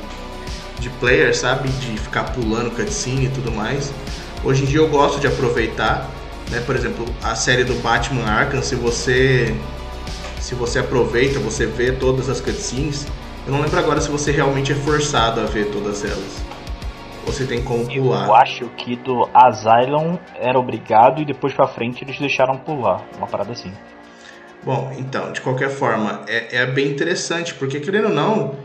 de 0.78 0.90
player, 1.00 1.36
sabe, 1.36 1.68
de 1.68 1.98
ficar 1.98 2.24
pulando 2.24 2.70
cutscene 2.70 3.26
e 3.26 3.30
tudo 3.30 3.50
mais. 3.50 3.92
Hoje 4.44 4.62
em 4.62 4.66
dia 4.66 4.78
eu 4.78 4.88
gosto 4.88 5.18
de 5.18 5.26
aproveitar, 5.26 6.10
né? 6.50 6.60
Por 6.60 6.76
exemplo, 6.76 7.06
a 7.22 7.34
série 7.34 7.64
do 7.64 7.74
Batman 7.82 8.24
Arkham, 8.24 8.62
se 8.62 8.74
você 8.74 9.54
se 10.38 10.54
você 10.54 10.78
aproveita, 10.78 11.40
você 11.40 11.64
vê 11.64 11.90
todas 11.92 12.28
as 12.28 12.38
cutscenes. 12.38 13.06
Eu 13.46 13.52
não 13.52 13.62
lembro 13.62 13.78
agora 13.78 13.98
se 14.00 14.10
você 14.10 14.30
realmente 14.30 14.72
é 14.72 14.74
forçado 14.74 15.40
a 15.40 15.44
ver 15.44 15.70
todas 15.70 16.04
elas. 16.04 16.44
Você 17.24 17.46
tem 17.46 17.62
como 17.62 17.86
pular. 17.86 18.26
Eu 18.26 18.34
acho 18.34 18.68
que 18.76 18.94
do 18.96 19.26
Asylum 19.32 20.18
era 20.38 20.58
obrigado 20.58 21.22
e 21.22 21.24
depois 21.24 21.54
pra 21.54 21.66
frente 21.66 22.04
eles 22.04 22.18
deixaram 22.18 22.58
pular. 22.58 23.02
Uma 23.16 23.26
parada 23.26 23.52
assim. 23.52 23.72
Bom, 24.64 24.94
então, 24.98 25.32
de 25.32 25.40
qualquer 25.40 25.68
forma, 25.68 26.22
é, 26.26 26.58
é 26.58 26.66
bem 26.66 26.88
interessante, 26.88 27.54
porque 27.54 27.80
querendo 27.80 28.08
ou 28.08 28.14
não, 28.14 28.58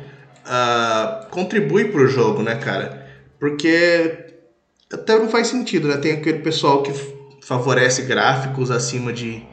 uh, 0.45 1.27
contribui 1.29 1.85
pro 1.85 2.07
jogo, 2.07 2.41
né, 2.41 2.55
cara? 2.55 3.05
Porque 3.37 4.35
até 4.91 5.17
não 5.17 5.27
faz 5.27 5.47
sentido, 5.47 5.87
né? 5.87 5.97
Tem 5.97 6.13
aquele 6.13 6.39
pessoal 6.39 6.81
que 6.81 6.93
favorece 7.41 8.03
gráficos 8.03 8.71
acima 8.71 9.11
de, 9.11 9.43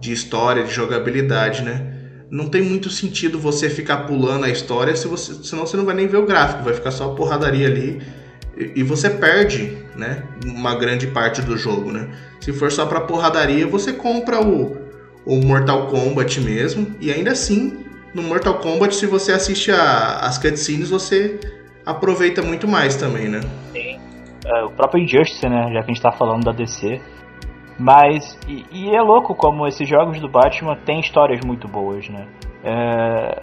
de 0.00 0.12
história, 0.12 0.64
de 0.64 0.72
jogabilidade, 0.72 1.62
né? 1.62 1.92
Não 2.30 2.48
tem 2.48 2.62
muito 2.62 2.90
sentido 2.90 3.38
você 3.38 3.70
ficar 3.70 3.98
pulando 3.98 4.44
a 4.44 4.50
história, 4.50 4.96
se 4.96 5.06
você, 5.06 5.34
senão 5.44 5.64
você 5.66 5.76
não 5.76 5.84
vai 5.84 5.94
nem 5.94 6.08
ver 6.08 6.16
o 6.16 6.26
gráfico, 6.26 6.64
vai 6.64 6.74
ficar 6.74 6.90
só 6.90 7.12
a 7.12 7.14
porradaria 7.14 7.68
ali 7.68 8.02
e, 8.56 8.80
e 8.80 8.82
você 8.82 9.10
perde, 9.10 9.78
né, 9.94 10.24
uma 10.44 10.74
grande 10.74 11.06
parte 11.08 11.42
do 11.42 11.56
jogo, 11.56 11.92
né? 11.92 12.08
Se 12.40 12.52
for 12.52 12.70
só 12.72 12.86
para 12.86 13.00
porradaria, 13.02 13.66
você 13.66 13.92
compra 13.92 14.40
o, 14.40 14.83
o 15.26 15.36
Mortal 15.36 15.86
Kombat 15.86 16.40
mesmo 16.40 16.94
e 17.00 17.10
ainda 17.10 17.32
assim 17.32 17.84
no 18.14 18.22
Mortal 18.22 18.60
Kombat, 18.60 18.94
se 18.94 19.06
você 19.06 19.32
assiste 19.32 19.72
a, 19.72 20.20
as 20.20 20.38
cutscenes, 20.38 20.88
você 20.88 21.40
aproveita 21.84 22.42
muito 22.42 22.68
mais 22.68 22.96
também, 22.96 23.28
né? 23.28 23.40
Sim. 23.72 23.98
É, 24.46 24.62
o 24.62 24.70
próprio 24.70 25.02
Injustice, 25.02 25.48
né? 25.48 25.72
Já 25.72 25.82
que 25.82 25.90
a 25.90 25.94
gente 25.94 26.00
tá 26.00 26.12
falando 26.12 26.44
da 26.44 26.52
DC. 26.52 27.00
Mas, 27.76 28.38
e, 28.46 28.64
e, 28.70 28.94
é 28.94 29.02
louco 29.02 29.34
como 29.34 29.66
esses 29.66 29.88
jogos 29.88 30.20
do 30.20 30.28
Batman 30.28 30.76
têm 30.86 31.00
histórias 31.00 31.44
muito 31.44 31.66
boas, 31.66 32.08
né? 32.08 32.28
É, 32.62 33.40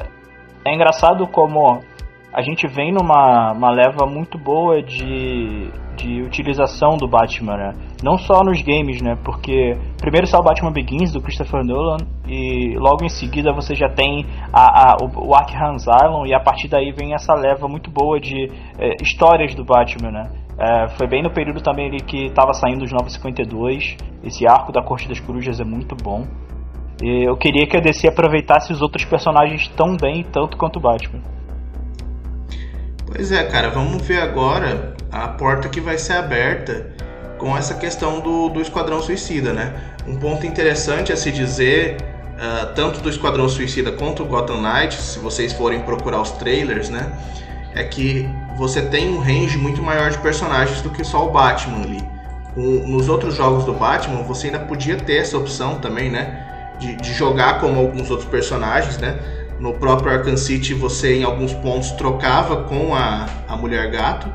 é 0.64 0.74
engraçado 0.74 1.28
como 1.28 1.84
a 2.32 2.42
gente 2.42 2.66
vem 2.66 2.94
numa 2.94 3.52
uma 3.52 3.72
leva 3.72 4.06
muito 4.06 4.38
boa 4.38 4.82
de, 4.82 5.70
de 6.02 6.22
utilização 6.22 6.98
do 6.98 7.08
Batman, 7.08 7.56
né? 7.56 7.74
Não 8.04 8.18
só 8.18 8.44
nos 8.44 8.62
games, 8.62 9.02
né? 9.02 9.16
Porque 9.24 9.78
primeiro 10.00 10.26
saiu 10.28 10.42
o 10.42 10.44
Batman 10.44 10.72
Begins 10.72 11.12
do 11.12 11.22
Christopher 11.22 11.64
Nolan 11.64 11.98
e 12.28 12.76
logo 12.78 13.06
em 13.06 13.10
seguida 13.10 13.54
você 13.54 13.76
já 13.76 13.90
tem 13.90 14.26
a, 14.52 14.94
a, 14.94 14.98
o, 15.02 15.30
o 15.30 15.36
Arkham 15.36 15.76
Asylum 15.76 16.26
e 16.26 16.34
a 16.34 16.40
partir 16.40 16.68
daí 16.68 16.92
vem 16.92 17.14
essa 17.14 17.34
leva 17.34 17.68
muito 17.68 17.92
boa 17.92 18.20
de 18.20 18.52
é, 18.80 18.96
histórias 19.02 19.54
do 19.54 19.64
Batman, 19.64 20.12
né? 20.12 20.32
É, 20.60 20.90
foi 20.98 21.08
bem 21.08 21.24
no 21.24 21.32
período 21.32 21.62
também 21.62 21.88
ali 21.88 22.02
que 22.02 22.26
estava 22.26 22.54
saindo 22.54 22.84
os 22.84 22.92
952. 22.92 23.98
Esse 24.24 24.48
arco 24.48 24.72
da 24.72 24.84
Corte 24.84 25.08
das 25.08 25.20
Corujas 25.20 25.60
é 25.60 25.64
muito 25.64 25.96
bom. 25.96 26.26
E 27.02 27.28
eu 27.28 27.36
queria 27.36 27.66
que 27.66 27.76
a 27.76 27.80
DC 27.80 28.08
aproveitasse 28.08 28.72
os 28.72 28.82
outros 28.82 29.06
personagens 29.06 29.68
tão 29.70 29.98
bem, 29.98 30.24
tanto 30.24 30.58
quanto 30.58 30.78
o 30.78 30.82
Batman. 30.82 31.20
Pois 33.14 33.30
é, 33.30 33.44
cara, 33.44 33.70
vamos 33.70 34.02
ver 34.04 34.22
agora 34.22 34.96
a 35.12 35.28
porta 35.28 35.68
que 35.68 35.82
vai 35.82 35.98
ser 35.98 36.14
aberta 36.14 36.88
com 37.38 37.58
essa 37.58 37.74
questão 37.74 38.22
do, 38.22 38.48
do 38.48 38.62
Esquadrão 38.62 39.02
Suicida, 39.02 39.52
né? 39.52 39.74
Um 40.08 40.16
ponto 40.16 40.48
interessante 40.48 41.12
a 41.12 41.18
se 41.18 41.30
dizer, 41.30 41.98
uh, 42.38 42.74
tanto 42.74 43.02
do 43.02 43.10
Esquadrão 43.10 43.50
Suicida 43.50 43.92
quanto 43.92 44.24
do 44.24 44.30
Gotham 44.30 44.62
Knights, 44.62 44.98
se 44.98 45.20
vocês 45.20 45.52
forem 45.52 45.82
procurar 45.82 46.22
os 46.22 46.32
trailers, 46.32 46.90
né? 46.90 47.12
É 47.76 47.84
que 47.84 48.30
você 48.58 48.82
tem 48.82 49.10
um 49.10 49.20
range 49.20 49.58
muito 49.58 49.84
maior 49.84 50.10
de 50.10 50.18
personagens 50.20 50.82
do 50.82 50.90
que 50.90 51.04
só 51.04 51.28
o 51.28 51.32
Batman 51.32 51.84
ali. 51.84 52.04
nos 52.56 53.10
outros 53.10 53.36
jogos 53.36 53.66
do 53.66 53.74
Batman, 53.74 54.24
você 54.24 54.48
ainda 54.48 54.60
podia 54.60 54.96
ter 54.96 55.18
essa 55.18 55.38
opção 55.38 55.80
também, 55.80 56.10
né? 56.10 56.48
De, 56.80 56.96
de 56.96 57.14
jogar 57.14 57.60
como 57.60 57.78
alguns 57.78 58.10
outros 58.10 58.30
personagens, 58.30 58.98
né? 58.98 59.20
No 59.62 59.74
próprio 59.74 60.12
Arkham 60.12 60.36
City 60.36 60.74
você 60.74 61.18
em 61.18 61.24
alguns 61.24 61.54
pontos 61.54 61.92
trocava 61.92 62.64
com 62.64 62.96
a, 62.96 63.30
a 63.48 63.56
Mulher 63.56 63.92
Gato 63.92 64.28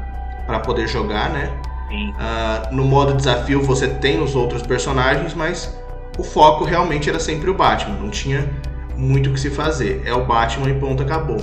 para 0.47 0.61
poder 0.61 0.87
jogar, 0.87 1.31
né? 1.31 1.51
Uh, 1.91 2.73
no 2.73 2.85
modo 2.85 3.15
desafio 3.15 3.61
você 3.61 3.89
tem 3.89 4.23
os 4.23 4.37
outros 4.37 4.63
personagens, 4.63 5.35
mas 5.35 5.77
o 6.17 6.23
foco 6.23 6.65
realmente 6.65 7.09
era 7.11 7.19
sempre 7.19 7.51
o 7.51 7.55
Batman, 7.55 7.97
não 7.97 8.09
tinha 8.09 8.49
muito 8.97 9.31
o 9.31 9.33
que 9.33 9.41
se 9.41 9.51
fazer. 9.51 10.01
É 10.07 10.15
o 10.15 10.25
Batman 10.25 10.71
e 10.71 10.75
ponto 10.75 11.03
acabou. 11.03 11.39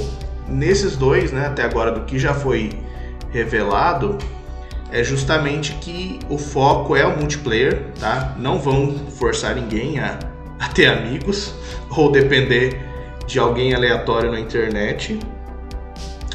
Nesses 0.47 0.95
dois, 0.95 1.33
né, 1.33 1.47
até 1.47 1.63
agora 1.63 1.91
do 1.91 2.05
que 2.05 2.17
já 2.17 2.33
foi 2.33 2.69
revelado, 3.31 4.17
é 4.93 5.03
justamente 5.03 5.73
que 5.81 6.19
o 6.29 6.37
foco 6.37 6.95
é 6.95 7.05
o 7.05 7.17
multiplayer, 7.19 7.87
tá? 7.99 8.33
Não 8.37 8.59
vão 8.59 8.95
forçar 9.19 9.55
ninguém 9.55 9.99
a, 9.99 10.17
a 10.57 10.69
ter 10.69 10.85
amigos 10.85 11.53
ou 11.89 12.09
depender 12.09 12.92
de 13.25 13.39
alguém 13.39 13.73
aleatório 13.73 14.31
na 14.31 14.39
internet, 14.39 15.19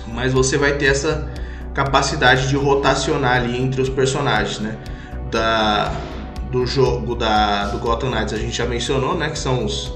mas 0.06 0.32
você 0.32 0.56
vai 0.56 0.72
ter 0.74 0.86
essa 0.86 1.30
capacidade 1.74 2.48
de 2.48 2.56
rotacionar 2.56 3.36
ali 3.36 3.60
entre 3.60 3.80
os 3.80 3.88
personagens, 3.88 4.58
né? 4.58 4.76
Da, 5.30 5.92
do 6.50 6.66
jogo 6.66 7.14
da, 7.14 7.66
do 7.66 7.78
Gotham 7.78 8.10
Knights 8.10 8.32
a 8.32 8.38
gente 8.38 8.56
já 8.56 8.66
mencionou, 8.66 9.16
né? 9.16 9.30
Que 9.30 9.38
são 9.38 9.64
os 9.64 9.92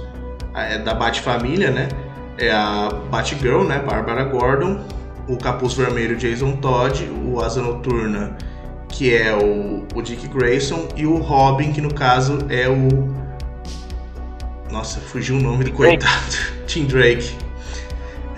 é 0.54 0.78
da 0.78 0.94
Bat-família, 0.94 1.70
né? 1.70 1.88
É 2.38 2.50
a 2.50 2.90
Batgirl, 3.10 3.64
né? 3.64 3.78
Barbara 3.78 4.24
Gordon, 4.24 4.84
o 5.28 5.36
Capuz 5.36 5.74
Vermelho 5.74 6.16
Jason 6.16 6.52
Todd, 6.56 7.10
o 7.24 7.40
Asa 7.40 7.62
Noturna, 7.62 8.36
que 8.88 9.14
é 9.14 9.34
o, 9.34 9.84
o 9.94 10.02
Dick 10.02 10.28
Grayson, 10.28 10.88
e 10.94 11.06
o 11.06 11.16
Robin, 11.16 11.72
que 11.72 11.80
no 11.80 11.92
caso 11.92 12.38
é 12.48 12.68
o 12.68 13.21
nossa, 14.72 15.00
fugiu 15.00 15.36
o 15.36 15.40
nome 15.40 15.64
do 15.64 15.72
coitado. 15.72 16.36
Tim 16.66 16.86
Drake. 16.86 17.36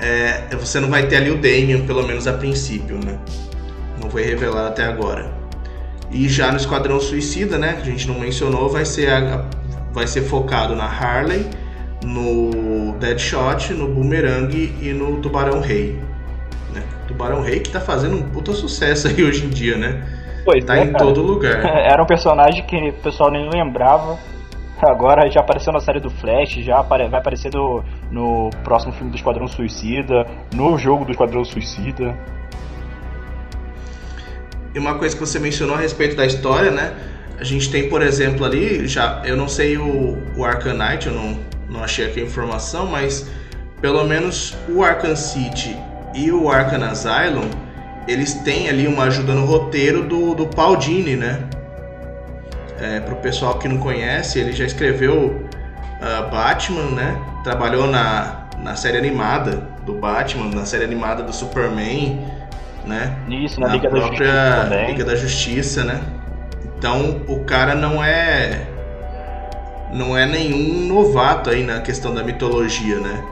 É, 0.00 0.54
você 0.56 0.80
não 0.80 0.90
vai 0.90 1.06
ter 1.06 1.16
ali 1.16 1.30
o 1.30 1.36
Damian, 1.36 1.86
pelo 1.86 2.02
menos 2.02 2.26
a 2.26 2.32
princípio, 2.32 2.96
né? 3.02 3.16
Não 4.02 4.10
foi 4.10 4.24
revelado 4.24 4.68
até 4.68 4.84
agora. 4.84 5.32
E 6.10 6.28
já 6.28 6.50
no 6.50 6.56
Esquadrão 6.56 7.00
Suicida, 7.00 7.56
né? 7.56 7.74
Que 7.74 7.82
a 7.82 7.84
gente 7.84 8.08
não 8.08 8.18
mencionou, 8.18 8.68
vai 8.68 8.84
ser, 8.84 9.10
a, 9.10 9.46
vai 9.92 10.08
ser 10.08 10.22
focado 10.22 10.74
na 10.74 10.84
Harley, 10.84 11.46
no 12.04 12.92
Deadshot, 12.98 13.72
no 13.72 13.88
Boomerang 13.88 14.74
e 14.82 14.92
no 14.92 15.18
Tubarão 15.20 15.60
Rei. 15.60 15.96
Né? 16.74 16.82
Tubarão 17.06 17.40
Rei 17.42 17.60
que 17.60 17.70
tá 17.70 17.80
fazendo 17.80 18.16
um 18.16 18.22
puta 18.22 18.52
sucesso 18.52 19.06
aí 19.06 19.22
hoje 19.22 19.46
em 19.46 19.50
dia, 19.50 19.76
né? 19.76 20.04
Pois 20.44 20.64
tá 20.64 20.76
é, 20.76 20.82
em 20.82 20.92
cara. 20.92 21.04
todo 21.04 21.22
lugar. 21.22 21.64
Era 21.64 22.02
um 22.02 22.06
personagem 22.06 22.66
que 22.66 22.76
o 22.76 22.92
pessoal 22.94 23.30
nem 23.30 23.48
lembrava 23.48 24.18
Agora 24.88 25.30
já 25.30 25.40
apareceu 25.40 25.72
na 25.72 25.80
série 25.80 26.00
do 26.00 26.10
Flash, 26.10 26.54
já 26.56 26.80
vai 26.82 27.06
aparecer 27.06 27.50
do, 27.50 27.82
no 28.10 28.50
próximo 28.62 28.92
filme 28.92 29.10
do 29.10 29.16
Esquadrão 29.16 29.48
Suicida, 29.48 30.26
no 30.54 30.76
jogo 30.78 31.04
do 31.04 31.12
Esquadrão 31.12 31.44
Suicida. 31.44 32.16
E 34.74 34.78
uma 34.78 34.98
coisa 34.98 35.14
que 35.14 35.20
você 35.20 35.38
mencionou 35.38 35.76
a 35.76 35.78
respeito 35.78 36.16
da 36.16 36.26
história, 36.26 36.70
né? 36.70 36.94
A 37.38 37.44
gente 37.44 37.70
tem, 37.70 37.88
por 37.88 38.02
exemplo, 38.02 38.44
ali, 38.44 38.86
já 38.86 39.22
eu 39.24 39.36
não 39.36 39.48
sei 39.48 39.76
o, 39.76 40.18
o 40.36 40.72
Knight, 40.72 41.06
eu 41.06 41.12
não, 41.12 41.38
não 41.68 41.82
achei 41.82 42.06
aqui 42.06 42.20
a 42.20 42.24
informação, 42.24 42.86
mas 42.86 43.30
pelo 43.80 44.04
menos 44.04 44.56
o 44.68 44.82
Arkham 44.82 45.16
City 45.16 45.76
e 46.14 46.30
o 46.30 46.50
Arkham 46.50 46.84
Asylum, 46.84 47.48
eles 48.06 48.34
têm 48.34 48.68
ali 48.68 48.86
uma 48.86 49.04
ajuda 49.04 49.34
no 49.34 49.44
roteiro 49.44 50.02
do, 50.04 50.34
do 50.34 50.46
Paul 50.46 50.76
Dini, 50.76 51.16
né? 51.16 51.48
É, 52.84 53.00
para 53.00 53.14
o 53.14 53.16
pessoal 53.16 53.58
que 53.58 53.66
não 53.66 53.78
conhece, 53.78 54.38
ele 54.38 54.52
já 54.52 54.66
escreveu 54.66 55.16
uh, 55.16 56.30
Batman, 56.30 56.90
né? 56.90 57.18
Trabalhou 57.42 57.86
na, 57.86 58.46
na 58.58 58.76
série 58.76 58.98
animada 58.98 59.52
do 59.86 59.94
Batman, 59.94 60.54
na 60.54 60.66
série 60.66 60.84
animada 60.84 61.22
do 61.22 61.32
Superman, 61.32 62.20
né? 62.84 63.16
Isso, 63.26 63.58
na, 63.58 63.68
na 63.68 63.72
Liga 63.76 63.88
própria 63.88 64.26
da 64.26 64.64
Justiça 64.64 64.86
Liga 64.86 65.04
da 65.04 65.16
Justiça, 65.16 65.84
né? 65.84 66.02
Então 66.76 67.22
o 67.26 67.42
cara 67.44 67.74
não 67.74 68.04
é 68.04 68.66
não 69.90 70.14
é 70.14 70.26
nenhum 70.26 70.86
novato 70.86 71.48
aí 71.48 71.64
na 71.64 71.80
questão 71.80 72.12
da 72.12 72.22
mitologia, 72.22 72.98
né? 72.98 73.24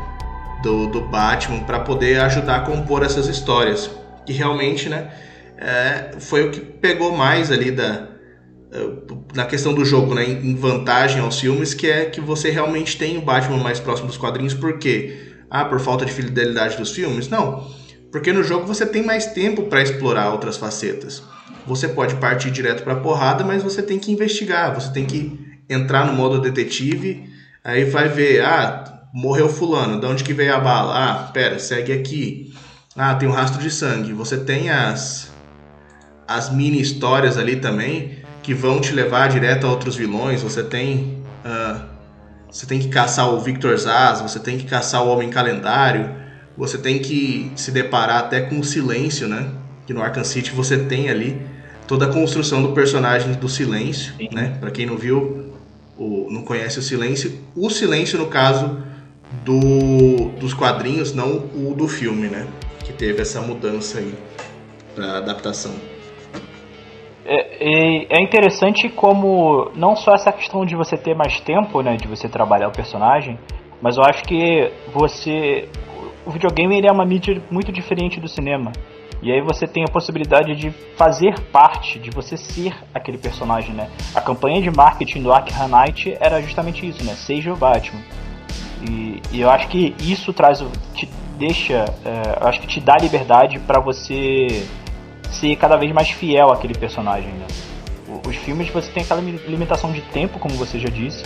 Do, 0.62 0.86
do 0.86 1.02
Batman 1.02 1.60
para 1.64 1.80
poder 1.80 2.20
ajudar 2.20 2.56
a 2.56 2.60
compor 2.60 3.04
essas 3.04 3.26
histórias. 3.26 3.90
Que 4.24 4.32
realmente, 4.32 4.88
né? 4.88 5.10
É, 5.58 6.12
foi 6.20 6.48
o 6.48 6.50
que 6.50 6.60
pegou 6.60 7.14
mais 7.14 7.52
ali 7.52 7.70
da, 7.70 8.12
eh, 8.72 8.88
na 9.34 9.44
questão 9.44 9.72
do 9.72 9.84
jogo, 9.84 10.14
né, 10.14 10.24
em 10.24 10.54
vantagem 10.54 11.20
aos 11.20 11.40
filmes, 11.40 11.74
que 11.74 11.90
é 11.90 12.04
que 12.04 12.20
você 12.20 12.50
realmente 12.50 12.98
tem 12.98 13.16
o 13.16 13.22
Batman 13.22 13.58
mais 13.58 13.80
próximo 13.80 14.08
dos 14.08 14.16
quadrinhos, 14.16 14.54
por 14.54 14.78
quê? 14.78 15.32
Ah, 15.50 15.64
por 15.64 15.80
falta 15.80 16.04
de 16.04 16.12
fidelidade 16.12 16.76
dos 16.76 16.92
filmes? 16.92 17.28
Não. 17.28 17.70
Porque 18.10 18.32
no 18.32 18.42
jogo 18.42 18.66
você 18.66 18.84
tem 18.84 19.02
mais 19.02 19.26
tempo 19.26 19.64
para 19.64 19.82
explorar 19.82 20.32
outras 20.32 20.56
facetas. 20.56 21.22
Você 21.66 21.88
pode 21.88 22.16
partir 22.16 22.50
direto 22.50 22.82
para 22.82 22.96
porrada, 22.96 23.44
mas 23.44 23.62
você 23.62 23.82
tem 23.82 23.98
que 23.98 24.12
investigar, 24.12 24.74
você 24.74 24.92
tem 24.92 25.06
que 25.06 25.38
entrar 25.68 26.06
no 26.06 26.12
modo 26.12 26.40
detetive, 26.40 27.30
aí 27.64 27.84
vai 27.84 28.08
ver, 28.08 28.44
ah, 28.44 29.08
morreu 29.14 29.48
fulano, 29.48 30.00
de 30.00 30.06
onde 30.06 30.24
que 30.24 30.34
veio 30.34 30.54
a 30.54 30.60
bala? 30.60 30.92
Ah, 30.94 31.14
pera, 31.32 31.58
segue 31.58 31.92
aqui. 31.92 32.52
Ah, 32.96 33.14
tem 33.14 33.28
um 33.28 33.32
rastro 33.32 33.62
de 33.62 33.70
sangue. 33.70 34.12
Você 34.12 34.36
tem 34.36 34.68
as 34.68 35.30
as 36.26 36.50
mini 36.50 36.80
histórias 36.80 37.36
ali 37.36 37.56
também 37.56 38.21
que 38.42 38.52
vão 38.52 38.80
te 38.80 38.92
levar 38.92 39.28
direto 39.28 39.66
a 39.66 39.70
outros 39.70 39.96
vilões. 39.96 40.42
Você 40.42 40.62
tem. 40.62 41.22
Uh, 41.44 41.92
você 42.50 42.66
tem 42.66 42.78
que 42.78 42.88
caçar 42.88 43.32
o 43.32 43.40
Victor 43.40 43.74
Zaz, 43.78 44.20
você 44.20 44.38
tem 44.38 44.58
que 44.58 44.66
caçar 44.66 45.02
o 45.02 45.08
Homem 45.08 45.30
Calendário, 45.30 46.10
você 46.56 46.76
tem 46.76 46.98
que 46.98 47.50
se 47.56 47.70
deparar 47.70 48.18
até 48.18 48.42
com 48.42 48.60
o 48.60 48.64
Silêncio, 48.64 49.26
né? 49.26 49.48
Que 49.86 49.94
no 49.94 50.02
Arkham 50.02 50.22
City 50.22 50.50
você 50.50 50.76
tem 50.76 51.08
ali 51.08 51.40
toda 51.86 52.04
a 52.04 52.08
construção 52.12 52.62
do 52.62 52.72
personagem 52.72 53.32
do 53.32 53.48
Silêncio, 53.48 54.12
Sim. 54.18 54.28
né? 54.32 54.58
Para 54.60 54.70
quem 54.70 54.84
não 54.84 54.98
viu, 54.98 55.50
o, 55.96 56.28
não 56.30 56.42
conhece 56.42 56.78
o 56.78 56.82
Silêncio, 56.82 57.40
o 57.56 57.70
Silêncio 57.70 58.18
no 58.18 58.26
caso 58.26 58.78
do, 59.44 60.28
dos 60.38 60.52
quadrinhos, 60.52 61.14
não 61.14 61.48
o 61.54 61.74
do 61.74 61.88
filme, 61.88 62.28
né? 62.28 62.46
Que 62.84 62.92
teve 62.92 63.22
essa 63.22 63.40
mudança 63.40 63.98
aí 63.98 64.14
para 64.94 65.18
adaptação. 65.18 65.72
É, 67.24 68.16
é, 68.18 68.22
interessante 68.22 68.88
como 68.88 69.70
não 69.76 69.94
só 69.94 70.14
essa 70.14 70.32
questão 70.32 70.64
de 70.64 70.74
você 70.74 70.96
ter 70.96 71.14
mais 71.14 71.40
tempo, 71.40 71.80
né, 71.80 71.96
de 71.96 72.08
você 72.08 72.28
trabalhar 72.28 72.68
o 72.68 72.72
personagem, 72.72 73.38
mas 73.80 73.96
eu 73.96 74.02
acho 74.02 74.24
que 74.24 74.72
você 74.92 75.68
o 76.26 76.30
videogame 76.30 76.76
ele 76.76 76.86
é 76.86 76.92
uma 76.92 77.04
mídia 77.04 77.42
muito 77.50 77.72
diferente 77.72 78.20
do 78.20 78.28
cinema. 78.28 78.72
E 79.22 79.30
aí 79.30 79.40
você 79.40 79.68
tem 79.68 79.84
a 79.84 79.92
possibilidade 79.92 80.54
de 80.56 80.70
fazer 80.96 81.38
parte, 81.52 81.98
de 81.98 82.10
você 82.10 82.36
ser 82.36 82.74
aquele 82.92 83.18
personagem, 83.18 83.72
né? 83.72 83.88
A 84.14 84.20
campanha 84.20 84.60
de 84.60 84.70
marketing 84.70 85.22
do 85.22 85.32
Arkham 85.32 85.68
Knight 85.68 86.16
era 86.20 86.42
justamente 86.42 86.88
isso, 86.88 87.04
né? 87.04 87.14
Seja 87.14 87.52
o 87.52 87.56
Batman. 87.56 88.00
E, 88.88 89.22
e 89.30 89.40
eu 89.40 89.48
acho 89.48 89.68
que 89.68 89.94
isso 90.00 90.32
traz, 90.32 90.58
te 90.94 91.08
deixa, 91.38 91.84
é, 92.04 92.42
eu 92.42 92.48
acho 92.48 92.60
que 92.60 92.66
te 92.66 92.80
dá 92.80 92.96
liberdade 93.00 93.60
para 93.60 93.80
você 93.80 94.66
ser 95.32 95.56
cada 95.56 95.76
vez 95.76 95.92
mais 95.92 96.10
fiel 96.10 96.50
àquele 96.50 96.74
personagem, 96.74 97.30
né? 97.32 97.46
Os 98.26 98.36
filmes 98.36 98.68
você 98.70 98.90
tem 98.92 99.02
aquela 99.02 99.20
limitação 99.20 99.90
de 99.90 100.00
tempo, 100.02 100.38
como 100.38 100.54
você 100.54 100.78
já 100.78 100.88
disse, 100.88 101.24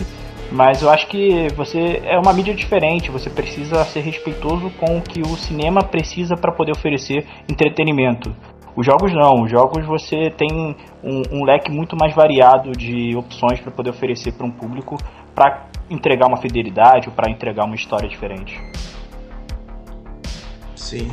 mas 0.51 0.81
eu 0.81 0.89
acho 0.89 1.07
que 1.07 1.47
você 1.55 2.01
é 2.05 2.17
uma 2.17 2.33
mídia 2.33 2.53
diferente, 2.53 3.11
você 3.11 3.29
precisa 3.29 3.83
ser 3.85 3.99
respeitoso 3.99 4.71
com 4.79 4.97
o 4.97 5.01
que 5.01 5.21
o 5.21 5.35
cinema 5.35 5.83
precisa 5.83 6.35
para 6.37 6.51
poder 6.51 6.71
oferecer 6.71 7.25
entretenimento. 7.49 8.33
Os 8.75 8.85
jogos 8.85 9.11
não, 9.11 9.43
os 9.43 9.51
jogos 9.51 9.85
você 9.85 10.29
tem 10.29 10.75
um, 11.03 11.23
um 11.31 11.43
leque 11.43 11.71
muito 11.71 11.97
mais 11.99 12.13
variado 12.15 12.71
de 12.71 13.15
opções 13.15 13.59
para 13.59 13.71
poder 13.71 13.89
oferecer 13.89 14.33
para 14.33 14.45
um 14.45 14.51
público 14.51 14.97
para 15.33 15.67
entregar 15.89 16.27
uma 16.27 16.37
fidelidade 16.37 17.09
ou 17.09 17.13
para 17.13 17.29
entregar 17.29 17.65
uma 17.65 17.75
história 17.75 18.07
diferente. 18.07 18.59
Sim. 20.75 21.09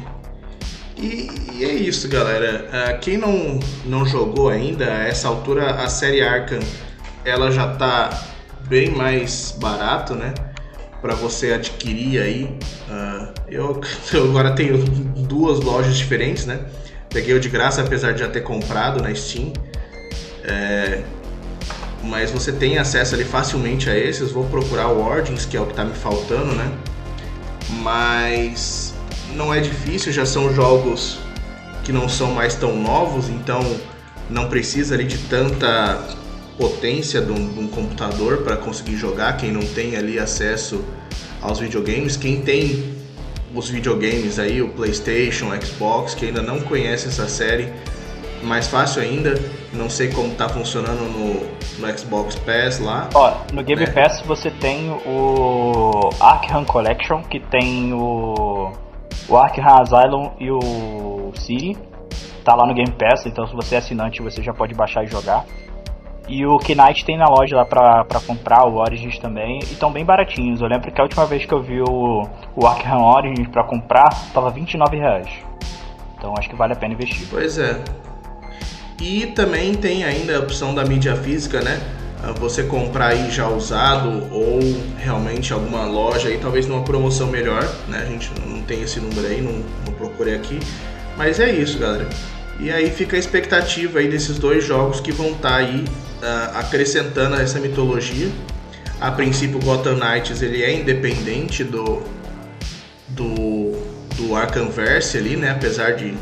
E, 0.97 1.29
e, 1.53 1.65
é 1.65 1.73
isso, 1.73 2.09
galera. 2.09 2.69
Uh, 2.69 3.01
quem 3.01 3.17
não, 3.17 3.59
não 3.85 4.07
jogou 4.07 4.49
ainda, 4.49 4.87
a 4.87 5.09
essa 5.09 5.29
altura 5.29 5.83
a 5.83 5.89
série 5.89 6.23
Arkham 6.23 6.61
ela 7.25 7.51
já 7.51 7.73
está 7.73 8.11
bem 8.69 8.91
mais 8.91 9.57
barato, 9.59 10.15
né? 10.15 10.35
Para 11.01 11.15
você 11.15 11.53
adquirir 11.53 12.21
aí. 12.21 12.45
Uh, 12.89 13.35
eu, 13.49 13.81
eu, 14.13 14.25
agora 14.25 14.53
tenho 14.53 14.79
duas 14.79 15.61
lojas 15.61 15.97
diferentes, 15.97 16.47
né? 16.47 16.61
Peguei 17.09 17.35
o 17.35 17.41
de 17.41 17.49
graça, 17.49 17.83
apesar 17.83 18.13
de 18.13 18.21
já 18.21 18.29
ter 18.29 18.43
comprado 18.43 19.03
na 19.03 19.15
Steam. 19.15 19.53
É, 20.43 21.03
mas 22.03 22.31
você 22.31 22.53
tem 22.53 22.77
acesso 22.77 23.15
ali 23.15 23.25
facilmente 23.25 23.89
a 23.89 23.97
esses. 23.97 24.31
Vou 24.31 24.45
procurar 24.45 24.89
o 24.89 25.03
Origins, 25.07 25.47
que 25.47 25.57
é 25.57 25.61
o 25.61 25.65
que 25.65 25.73
está 25.73 25.85
me 25.85 25.95
faltando, 25.95 26.55
né? 26.55 26.71
Mas 27.83 28.94
não 29.35 29.53
é 29.53 29.61
difícil, 29.61 30.13
já 30.13 30.27
são 30.27 30.53
jogos 30.55 31.19
que 31.85 31.93
não 31.93 32.09
são 32.09 32.33
mais 32.33 32.55
tão 32.55 32.77
novos, 32.77 33.29
então 33.29 33.61
não 34.31 34.49
precisa 34.49 34.95
ali 34.95 35.05
de 35.05 35.19
tanta 35.19 36.03
potência 36.59 37.21
de 37.21 37.31
um, 37.31 37.49
de 37.53 37.61
um 37.61 37.69
computador 37.69 38.39
para 38.39 38.57
conseguir 38.57 38.97
jogar, 38.97 39.37
quem 39.37 39.53
não 39.53 39.63
tem 39.63 39.97
ali 39.97 40.19
acesso 40.19 40.85
aos 41.43 41.59
videogames, 41.59 42.17
quem 42.17 42.41
tem 42.41 42.95
os 43.55 43.69
videogames 43.69 44.39
aí, 44.39 44.63
o 44.63 44.69
PlayStation, 44.71 45.51
o 45.51 45.63
Xbox, 45.63 46.15
que 46.15 46.27
ainda 46.27 46.43
não 46.43 46.61
conhece 46.61 47.09
essa 47.09 47.29
série, 47.29 47.73
mais 48.43 48.67
fácil 48.67 49.03
ainda, 49.03 49.41
não 49.73 49.89
sei 49.89 50.09
como 50.11 50.33
está 50.33 50.49
funcionando 50.49 51.01
no, 51.01 51.87
no, 51.87 51.99
Xbox 51.99 52.35
Pass 52.37 52.79
lá. 52.79 53.09
Ó, 53.15 53.35
no 53.53 53.63
Game 53.63 53.85
né? 53.85 53.91
Pass 53.91 54.23
você 54.23 54.51
tem 54.51 54.91
o 54.91 56.11
Arkham 56.21 56.65
Collection, 56.65 57.23
que 57.23 57.41
tem 57.41 57.93
o, 57.93 58.73
o 59.29 59.37
Arkham 59.37 59.65
Asylum 59.81 60.31
e 60.39 60.51
o 60.51 61.33
City. 61.35 61.77
Tá 62.45 62.55
lá 62.55 62.67
no 62.67 62.75
Game 62.75 62.93
Pass, 62.93 63.25
então 63.27 63.47
se 63.47 63.55
você 63.55 63.77
é 63.77 63.79
assinante 63.79 64.21
você 64.21 64.43
já 64.43 64.53
pode 64.53 64.75
baixar 64.75 65.05
e 65.05 65.07
jogar. 65.07 65.45
E 66.27 66.47
o 66.47 66.57
Knight 66.57 67.05
tem 67.05 67.19
na 67.19 67.27
loja 67.27 67.55
lá 67.55 67.65
pra, 67.65 68.05
pra 68.05 68.21
comprar, 68.21 68.67
o 68.67 68.77
Origins 68.77 69.19
também, 69.19 69.59
e 69.59 69.73
estão 69.73 69.93
bem 69.93 70.05
baratinhos. 70.05 70.61
Eu 70.61 70.69
lembro 70.69 70.91
que 70.91 70.99
a 70.99 71.05
última 71.05 71.27
vez 71.27 71.45
que 71.45 71.53
eu 71.53 71.63
vi 71.63 71.81
o, 71.83 72.23
o 72.57 72.67
Arkham 72.67 73.03
Origins 73.03 73.49
pra 73.49 73.65
comprar, 73.65 74.09
tava 74.33 74.51
29 74.51 74.97
reais. 74.97 75.29
Então 76.17 76.33
acho 76.39 76.49
que 76.49 76.57
vale 76.57 76.73
a 76.73 76.77
pena 76.77 76.95
investir. 76.95 77.27
Pois 77.31 77.59
é. 77.59 77.83
E 79.01 79.27
também 79.29 79.75
tem 79.75 80.05
ainda 80.05 80.37
a 80.37 80.41
opção 80.41 80.75
da 80.75 80.85
mídia 80.85 81.15
física, 81.17 81.61
né? 81.61 81.79
Ah, 82.27 82.33
você 82.33 82.63
comprar 82.63 83.09
aí 83.09 83.31
já 83.31 83.47
usado 83.49 84.09
ou 84.33 84.59
realmente 84.97 85.53
alguma 85.53 85.85
loja 85.85 86.29
aí, 86.29 86.39
talvez 86.39 86.67
numa 86.67 86.83
promoção 86.83 87.27
melhor, 87.27 87.63
né? 87.87 87.99
A 88.03 88.07
gente 88.07 88.31
não 88.47 88.63
tem 88.63 88.83
esse 88.83 88.99
número 88.99 89.27
aí, 89.27 89.43
não, 89.43 89.63
não 89.85 89.93
procurei 89.93 90.35
aqui. 90.35 90.59
Mas 91.19 91.39
é 91.39 91.51
isso, 91.53 91.79
galera. 91.79 92.09
E 92.59 92.71
aí 92.71 92.91
fica 92.91 93.17
a 93.17 93.19
expectativa 93.19 93.99
aí 93.99 94.09
desses 94.09 94.39
dois 94.39 94.65
jogos 94.65 95.01
que 95.01 95.13
vão 95.13 95.33
estar 95.33 95.51
tá 95.51 95.57
aí 95.57 95.85
uh, 95.85 96.59
acrescentando 96.59 97.37
essa 97.37 97.61
mitologia. 97.61 98.31
A 99.01 99.11
princípio, 99.11 99.61
Gotham 99.61 99.97
Knights 99.97 100.41
ele 100.41 100.63
é 100.63 100.73
independente 100.73 101.63
do 101.63 102.03
do, 103.09 103.77
do 104.17 104.35
Arkhamverse 104.35 105.19
ali, 105.19 105.37
né? 105.37 105.51
Apesar 105.51 105.93
de 105.93 106.15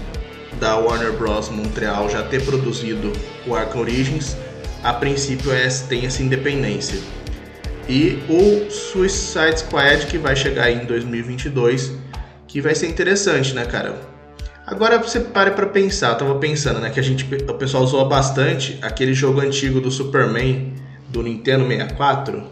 da 0.58 0.76
Warner 0.76 1.12
Bros. 1.12 1.48
Montreal 1.48 2.08
já 2.08 2.22
ter 2.22 2.44
produzido 2.44 3.12
o 3.46 3.54
Arkham 3.54 3.80
Origins, 3.80 4.36
a 4.82 4.92
princípio 4.92 5.52
é, 5.52 5.68
tem 5.88 6.06
essa 6.06 6.22
independência. 6.22 7.00
E 7.88 8.22
o 8.28 8.70
Suicide 8.70 9.60
Squad 9.60 10.06
que 10.06 10.18
vai 10.18 10.36
chegar 10.36 10.70
em 10.70 10.84
2022, 10.84 11.92
que 12.46 12.60
vai 12.60 12.74
ser 12.74 12.88
interessante, 12.88 13.54
né, 13.54 13.64
cara? 13.64 13.96
Agora 14.66 14.98
você 14.98 15.20
pare 15.20 15.50
para 15.52 15.66
pensar, 15.66 16.10
eu 16.10 16.18
tava 16.18 16.34
pensando, 16.36 16.78
né, 16.78 16.90
que 16.90 17.00
a 17.00 17.02
gente 17.02 17.26
o 17.48 17.54
pessoal 17.54 17.82
usou 17.82 18.08
bastante 18.08 18.78
aquele 18.80 19.12
jogo 19.12 19.40
antigo 19.40 19.80
do 19.80 19.90
Superman 19.90 20.72
do 21.08 21.22
Nintendo 21.22 21.66
64. 21.66 22.44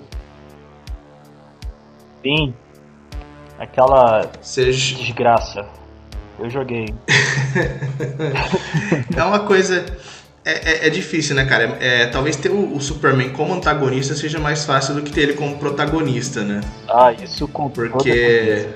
Sim. 2.22 2.52
Aquela 3.58 4.30
Seja... 4.42 4.96
desgraça. 4.96 5.66
Eu 6.38 6.50
joguei. 6.50 6.86
é 9.16 9.22
uma 9.22 9.40
coisa 9.40 9.84
é, 10.44 10.52
é, 10.52 10.86
é, 10.86 10.90
difícil, 10.90 11.34
né, 11.34 11.44
cara? 11.44 11.76
É, 11.80 12.06
talvez 12.06 12.36
ter 12.36 12.50
o, 12.50 12.74
o, 12.74 12.80
Superman 12.80 13.30
como 13.30 13.52
antagonista 13.52 14.14
seja 14.14 14.38
mais 14.38 14.64
fácil 14.64 14.94
do 14.94 15.02
que 15.02 15.12
ter 15.12 15.22
ele 15.22 15.34
como 15.34 15.58
protagonista, 15.58 16.42
né? 16.42 16.62
Ah, 16.88 17.12
isso 17.12 17.46
com 17.46 17.68
Porque 17.68 18.66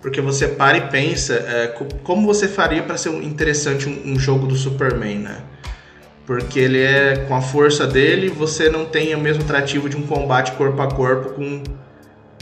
porque 0.00 0.20
você 0.20 0.48
para 0.48 0.78
e 0.78 0.80
pensa 0.82 1.34
é, 1.34 1.66
como 2.02 2.26
você 2.26 2.48
faria 2.48 2.82
para 2.82 2.96
ser 2.96 3.10
interessante 3.22 3.88
um, 3.88 4.12
um, 4.12 4.18
jogo 4.18 4.46
do 4.46 4.54
Superman, 4.54 5.18
né? 5.18 5.42
Porque 6.24 6.58
ele 6.58 6.80
é 6.80 7.24
com 7.26 7.34
a 7.34 7.40
força 7.40 7.86
dele, 7.86 8.28
você 8.28 8.70
não 8.70 8.86
tem 8.86 9.14
o 9.14 9.18
mesmo 9.18 9.42
atrativo 9.42 9.88
de 9.88 9.96
um 9.96 10.06
combate 10.06 10.52
corpo 10.52 10.80
a 10.80 10.90
corpo 10.90 11.30
com, 11.30 11.62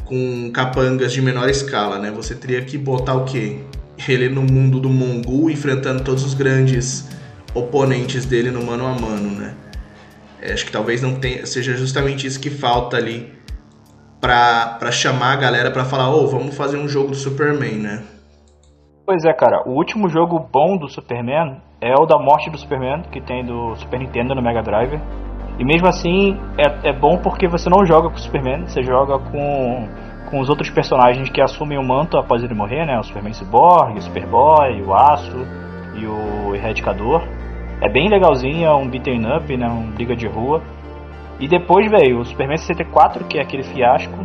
com 0.04 0.50
capangas 0.52 1.12
de 1.12 1.22
menor 1.22 1.48
escala, 1.48 1.98
né? 1.98 2.10
Você 2.10 2.34
teria 2.34 2.62
que 2.62 2.76
botar 2.76 3.14
o 3.14 3.24
quê? 3.24 3.60
Ele 4.09 4.28
no 4.28 4.42
mundo 4.42 4.78
do 4.78 4.88
Mongul, 4.88 5.50
enfrentando 5.50 6.02
todos 6.02 6.24
os 6.24 6.35
grandes 6.35 7.09
oponentes 7.54 8.26
dele 8.26 8.50
no 8.50 8.62
mano 8.62 8.87
a 8.87 8.94
mano, 8.94 9.30
né? 9.30 9.54
É, 10.40 10.52
acho 10.52 10.66
que 10.66 10.72
talvez 10.72 11.00
não 11.00 11.14
tenha, 11.16 11.46
seja 11.46 11.74
justamente 11.74 12.26
isso 12.26 12.38
que 12.38 12.50
falta 12.50 12.96
ali 12.96 13.32
pra, 14.20 14.90
chamar 14.92 15.32
a 15.32 15.37
galera 15.37 15.70
pra 15.70 15.85
falar, 15.85 16.11
ô, 16.11 16.24
oh, 16.24 16.26
vamos 16.26 16.56
fazer 16.56 16.76
um 16.76 16.88
jogo 16.88 17.11
do 17.11 17.16
Superman, 17.16 17.76
né? 17.76 18.02
Pois 19.06 19.24
é, 19.24 19.32
cara, 19.32 19.62
o 19.66 19.72
último 19.72 20.09
jogo 20.09 20.38
bom 20.38 20.76
do 20.76 20.88
Superman 20.88 21.62
é 21.80 21.94
o 21.94 22.06
da 22.06 22.18
morte 22.18 22.50
do 22.50 22.59
Superman, 22.59 23.02
que 23.12 23.20
tem 23.20 23.44
do 23.44 23.76
Super 23.76 24.00
Nintendo 24.00 24.35
no 24.35 24.42
Mega 24.42 24.62
Drive. 24.62 25.00
E 25.59 25.64
mesmo 25.64 25.88
assim, 25.88 26.37
é, 26.59 26.90
é 26.90 26.92
bom 26.92 27.18
porque 27.18 27.48
você 27.48 27.70
não 27.70 27.87
joga 27.87 28.09
com 28.09 28.16
o 28.16 28.18
Superman, 28.18 28.66
você 28.66 28.82
joga 28.82 29.18
com, 29.18 29.88
com 30.26 30.40
os 30.40 30.48
outros 30.48 30.70
personagens 30.70 31.28
que 31.30 31.40
assumem 31.40 31.78
o 31.78 31.82
manto 31.82 32.18
após 32.18 32.42
ele 32.42 32.54
morrer, 32.54 32.84
né? 32.84 32.98
O 32.98 33.02
Superman 33.02 33.32
Cyborg, 33.32 33.98
o 33.98 34.02
Superboy, 34.02 34.82
o 34.82 34.92
Aço 34.92 35.46
e 35.94 36.06
o 36.06 36.54
Erradicador. 36.54 37.22
É 37.80 37.88
bem 37.88 38.08
legalzinho, 38.08 38.66
é 38.66 38.74
um 38.74 38.88
beaten 38.88 39.22
up, 39.36 39.56
né? 39.56 39.68
Um 39.68 39.90
briga 39.90 40.14
de 40.16 40.26
rua. 40.26 40.62
E 41.38 41.46
depois 41.46 41.90
veio 41.90 42.20
o 42.20 42.24
Superman 42.24 42.56
64, 42.56 43.24
que 43.24 43.38
é 43.38 43.42
aquele 43.42 43.62
fiasco. 43.62 44.16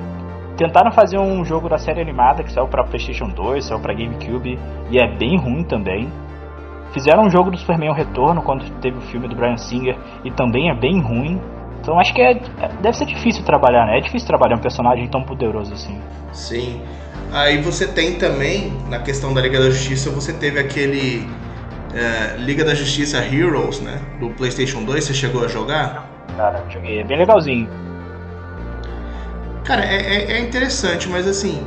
Tentaram 0.57 0.91
fazer 0.91 1.17
um 1.17 1.43
jogo 1.43 1.67
da 1.67 1.77
série 1.77 2.01
animada 2.01 2.43
que 2.43 2.51
saiu 2.51 2.67
para 2.67 2.83
PlayStation 2.83 3.27
2, 3.29 3.65
saiu 3.65 3.79
para 3.79 3.93
GameCube 3.93 4.59
e 4.89 4.97
é 4.97 5.07
bem 5.17 5.37
ruim 5.37 5.63
também. 5.63 6.07
Fizeram 6.93 7.23
um 7.23 7.29
jogo 7.29 7.51
do 7.51 7.57
Superman 7.57 7.89
o 7.89 7.93
Retorno 7.93 8.41
quando 8.41 8.69
teve 8.79 8.97
o 8.97 9.01
filme 9.01 9.27
do 9.27 9.35
Brian 9.35 9.57
Singer 9.57 9.97
e 10.23 10.31
também 10.31 10.69
é 10.69 10.75
bem 10.75 11.01
ruim. 11.01 11.39
Então 11.91 11.99
acho 11.99 12.13
que 12.13 12.21
é, 12.21 12.35
deve 12.81 12.97
ser 12.97 13.05
difícil 13.05 13.43
trabalhar, 13.43 13.85
né? 13.85 13.97
É 13.97 13.99
difícil 13.99 14.25
trabalhar 14.25 14.55
um 14.55 14.59
personagem 14.59 15.09
tão 15.09 15.23
poderoso 15.23 15.73
assim. 15.73 15.99
Sim. 16.31 16.81
Aí 17.33 17.61
você 17.61 17.85
tem 17.85 18.15
também, 18.15 18.71
na 18.87 18.99
questão 18.99 19.33
da 19.33 19.41
Liga 19.41 19.59
da 19.59 19.69
Justiça, 19.69 20.09
você 20.09 20.31
teve 20.31 20.57
aquele 20.57 21.27
é, 21.93 22.37
Liga 22.37 22.63
da 22.63 22.73
Justiça 22.73 23.17
Heroes, 23.17 23.81
né? 23.81 23.99
Do 24.21 24.29
PlayStation 24.29 24.85
2, 24.85 25.03
você 25.03 25.13
chegou 25.13 25.43
a 25.43 25.49
jogar? 25.49 26.09
cara. 26.37 26.63
Joguei, 26.69 27.01
é 27.01 27.03
bem 27.03 27.17
legalzinho. 27.17 27.69
Cara, 29.65 29.83
é, 29.83 29.95
é, 29.95 30.31
é 30.31 30.39
interessante, 30.39 31.09
mas 31.09 31.27
assim, 31.27 31.61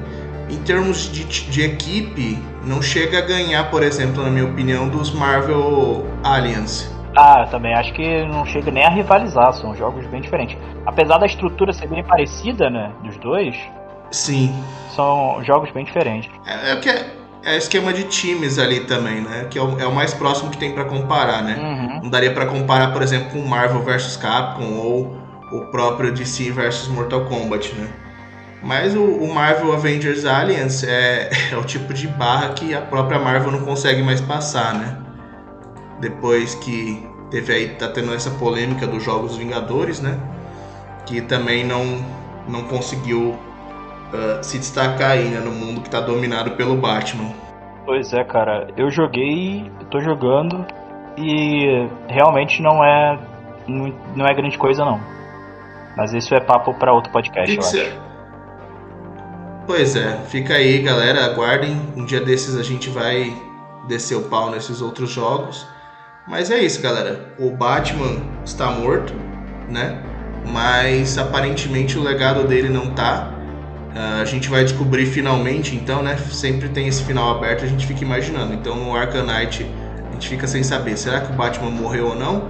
em 0.49 0.57
termos 0.63 1.13
de, 1.13 1.25
de 1.25 1.61
equipe, 1.61 2.43
não 2.65 2.81
chega 2.81 3.19
a 3.19 3.21
ganhar, 3.21 3.71
por 3.71 3.83
exemplo, 3.83 4.23
na 4.23 4.31
minha 4.31 4.47
opinião, 4.47 4.89
dos 4.89 5.13
Marvel 5.13 6.07
Alliance. 6.23 6.94
Ah, 7.17 7.45
eu 7.45 7.51
também 7.51 7.75
acho 7.75 7.93
que 7.93 8.25
não 8.27 8.45
chega 8.45 8.71
nem 8.71 8.85
a 8.85 8.91
rivalizar, 8.91 9.53
são 9.55 9.75
jogos 9.75 10.07
bem 10.07 10.21
diferentes. 10.21 10.57
Apesar 10.85 11.19
da 11.19 11.27
estrutura 11.27 11.73
ser 11.73 11.89
bem 11.89 12.03
parecida, 12.03 12.69
né, 12.69 12.93
dos 13.03 13.17
dois. 13.19 13.57
Sim. 14.11 14.55
São 14.95 15.43
jogos 15.45 15.71
bem 15.71 15.85
diferentes. 15.85 16.31
É, 16.47 16.73
é 16.73 16.75
porque 16.75 16.91
é 17.45 17.57
esquema 17.57 17.93
de 17.93 18.05
times 18.05 18.59
ali 18.59 18.81
também, 18.81 19.21
né? 19.21 19.47
Que 19.51 19.59
é 19.59 19.63
o, 19.63 19.79
é 19.79 19.87
o 19.87 19.95
mais 19.95 20.15
próximo 20.15 20.51
que 20.51 20.57
tem 20.57 20.73
para 20.73 20.85
comparar, 20.85 21.43
né? 21.43 21.57
Uhum. 21.57 22.01
Não 22.05 22.11
daria 22.11 22.33
para 22.33 22.47
comparar, 22.47 22.93
por 22.93 23.03
exemplo, 23.03 23.31
com 23.31 23.47
Marvel 23.47 23.83
vs 23.83 24.17
Capcom 24.17 24.75
ou 24.75 25.17
o 25.53 25.67
próprio 25.67 26.13
DC 26.13 26.51
vs 26.51 26.89
Mortal 26.89 27.27
Kombat, 27.27 27.75
né? 27.75 27.89
Mas 28.63 28.97
o, 28.97 29.03
o, 29.03 29.33
Marvel 29.33 29.75
Avengers 29.75 30.25
Alliance 30.25 30.89
é, 30.89 31.29
é, 31.53 31.57
o 31.57 31.63
tipo 31.63 31.93
de 31.93 32.09
barra 32.09 32.49
que 32.55 32.75
a 32.75 32.81
própria 32.81 33.19
Marvel 33.19 33.53
não 33.53 33.61
consegue 33.61 34.03
mais 34.03 34.23
passar, 34.23 34.75
né? 34.75 35.04
Depois 36.05 36.55
que 36.55 37.03
teve 37.31 37.51
aí, 37.51 37.69
tá 37.77 37.89
tendo 37.89 38.13
essa 38.13 38.31
polêmica 38.33 38.87
dos 38.87 39.03
Jogos 39.03 39.39
Vingadores, 39.39 40.03
né? 40.03 40.21
Que 41.07 41.23
também 41.23 41.65
não, 41.65 41.83
não 42.47 42.65
conseguiu 42.65 43.31
uh, 43.31 44.43
se 44.43 44.59
destacar 44.59 45.13
aí, 45.13 45.31
né? 45.31 45.41
No 45.41 45.51
mundo 45.51 45.81
que 45.81 45.89
tá 45.89 46.03
dominado 46.03 46.51
pelo 46.51 46.77
Batman. 46.77 47.33
Pois 47.87 48.13
é, 48.13 48.23
cara. 48.23 48.69
Eu 48.77 48.91
joguei, 48.91 49.73
tô 49.91 49.99
jogando 49.99 50.67
e 51.17 51.89
realmente 52.07 52.61
não 52.61 52.85
é 52.85 53.19
não 53.67 54.27
é 54.27 54.35
grande 54.35 54.59
coisa 54.59 54.85
não. 54.85 55.01
Mas 55.97 56.13
isso 56.13 56.35
é 56.35 56.41
papo 56.41 56.75
para 56.75 56.93
outro 56.93 57.11
podcast, 57.11 57.57
eu 57.57 57.63
acho. 57.63 57.99
Pois 59.67 59.97
é, 59.97 60.19
fica 60.27 60.53
aí, 60.53 60.83
galera. 60.83 61.25
Aguardem. 61.25 61.81
Um 61.97 62.05
dia 62.05 62.21
desses 62.21 62.59
a 62.59 62.63
gente 62.63 62.91
vai 62.91 63.35
descer 63.89 64.17
o 64.17 64.25
pau 64.25 64.51
nesses 64.51 64.83
outros 64.83 65.09
jogos. 65.09 65.73
Mas 66.27 66.51
é 66.51 66.59
isso, 66.59 66.81
galera. 66.81 67.35
O 67.39 67.51
Batman 67.51 68.23
está 68.45 68.71
morto, 68.71 69.13
né? 69.69 70.03
Mas 70.51 71.19
aparentemente 71.19 71.99
o 71.99 72.03
legado 72.03 72.47
dele 72.49 72.69
não 72.69 72.91
tá. 72.91 73.31
Uh, 73.95 74.23
a 74.23 74.25
gente 74.25 74.49
vai 74.49 74.65
descobrir 74.65 75.07
finalmente, 75.07 75.77
então, 75.77 76.03
né? 76.03 76.17
Sempre 76.17 76.69
tem 76.71 76.89
esse 76.89 77.05
final 77.05 77.37
aberto, 77.37 77.65
a 77.65 77.69
gente 77.69 77.87
fica 77.87 78.03
imaginando. 78.03 78.55
Então 78.55 78.75
no 78.77 78.97
Arcanite 78.97 79.67
a 80.09 80.13
gente 80.13 80.29
fica 80.29 80.47
sem 80.47 80.63
saber. 80.63 80.97
Será 80.97 81.21
que 81.21 81.33
o 81.33 81.37
Batman 81.37 81.71
morreu 81.71 82.09
ou 82.09 82.17
não? 82.17 82.49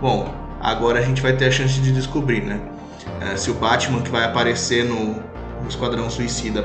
Bom, 0.00 0.32
agora 0.60 1.00
a 1.00 1.02
gente 1.02 1.20
vai 1.20 1.32
ter 1.32 1.46
a 1.46 1.50
chance 1.50 1.80
de 1.80 1.92
descobrir, 1.92 2.42
né? 2.42 2.60
Uh, 3.20 3.36
se 3.36 3.50
o 3.50 3.54
Batman 3.54 4.02
que 4.02 4.10
vai 4.10 4.24
aparecer 4.24 4.84
no, 4.84 5.16
o 5.64 5.68
Esquadrão 5.68 6.08
Suicida 6.08 6.64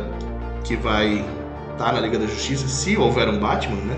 que 0.64 0.76
vai 0.76 1.26
estar 1.72 1.86
tá 1.86 1.92
na 1.92 2.00
Liga 2.00 2.20
da 2.20 2.28
Justiça, 2.28 2.68
se 2.68 2.96
houver 2.96 3.28
um 3.28 3.40
Batman, 3.40 3.78
né? 3.78 3.98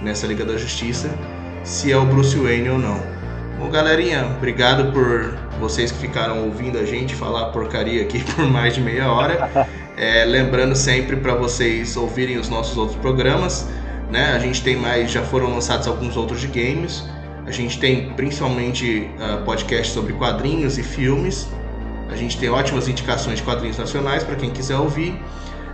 Nessa 0.00 0.26
Liga 0.26 0.46
da 0.46 0.56
Justiça, 0.56 1.10
se 1.64 1.92
é 1.92 1.96
o 1.96 2.04
Bruce 2.04 2.36
Wayne 2.36 2.70
ou 2.70 2.78
não. 2.78 3.00
Bom, 3.58 3.68
galerinha, 3.68 4.26
obrigado 4.36 4.90
por 4.92 5.36
vocês 5.60 5.92
que 5.92 5.98
ficaram 5.98 6.44
ouvindo 6.44 6.78
a 6.78 6.84
gente 6.84 7.14
falar 7.14 7.50
porcaria 7.50 8.02
aqui 8.02 8.24
por 8.34 8.46
mais 8.46 8.74
de 8.74 8.80
meia 8.80 9.12
hora. 9.12 9.68
É, 9.96 10.24
lembrando 10.24 10.74
sempre 10.74 11.16
para 11.16 11.34
vocês 11.34 11.96
ouvirem 11.96 12.38
os 12.38 12.48
nossos 12.48 12.76
outros 12.78 12.96
programas, 12.98 13.68
né? 14.10 14.32
A 14.34 14.38
gente 14.38 14.62
tem 14.62 14.76
mais, 14.76 15.10
já 15.10 15.22
foram 15.22 15.50
lançados 15.50 15.86
alguns 15.86 16.16
outros 16.16 16.40
de 16.40 16.46
games. 16.46 17.04
A 17.46 17.50
gente 17.50 17.78
tem 17.78 18.10
principalmente 18.14 19.10
uh, 19.18 19.44
podcasts 19.44 19.92
sobre 19.92 20.14
quadrinhos 20.14 20.78
e 20.78 20.82
filmes. 20.82 21.48
A 22.08 22.16
gente 22.16 22.38
tem 22.38 22.48
ótimas 22.48 22.88
indicações 22.88 23.38
de 23.38 23.42
quadrinhos 23.42 23.76
nacionais 23.76 24.24
para 24.24 24.36
quem 24.36 24.50
quiser 24.50 24.76
ouvir. 24.76 25.20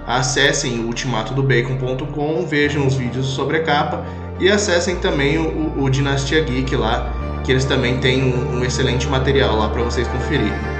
Acessem 0.06 0.84
ultimatodobacon.com, 0.84 2.46
vejam 2.46 2.86
os 2.86 2.94
vídeos 2.94 3.26
sobre 3.26 3.58
a 3.58 3.62
capa 3.62 4.04
e 4.38 4.48
acessem 4.48 4.96
também 4.96 5.38
o, 5.38 5.82
o 5.82 5.90
Dinastia 5.90 6.42
Geek 6.42 6.74
lá, 6.76 7.12
que 7.44 7.52
eles 7.52 7.64
também 7.64 7.98
têm 7.98 8.22
um, 8.24 8.58
um 8.58 8.64
excelente 8.64 9.06
material 9.08 9.56
lá 9.56 9.68
para 9.68 9.82
vocês 9.82 10.06
conferirem. 10.08 10.75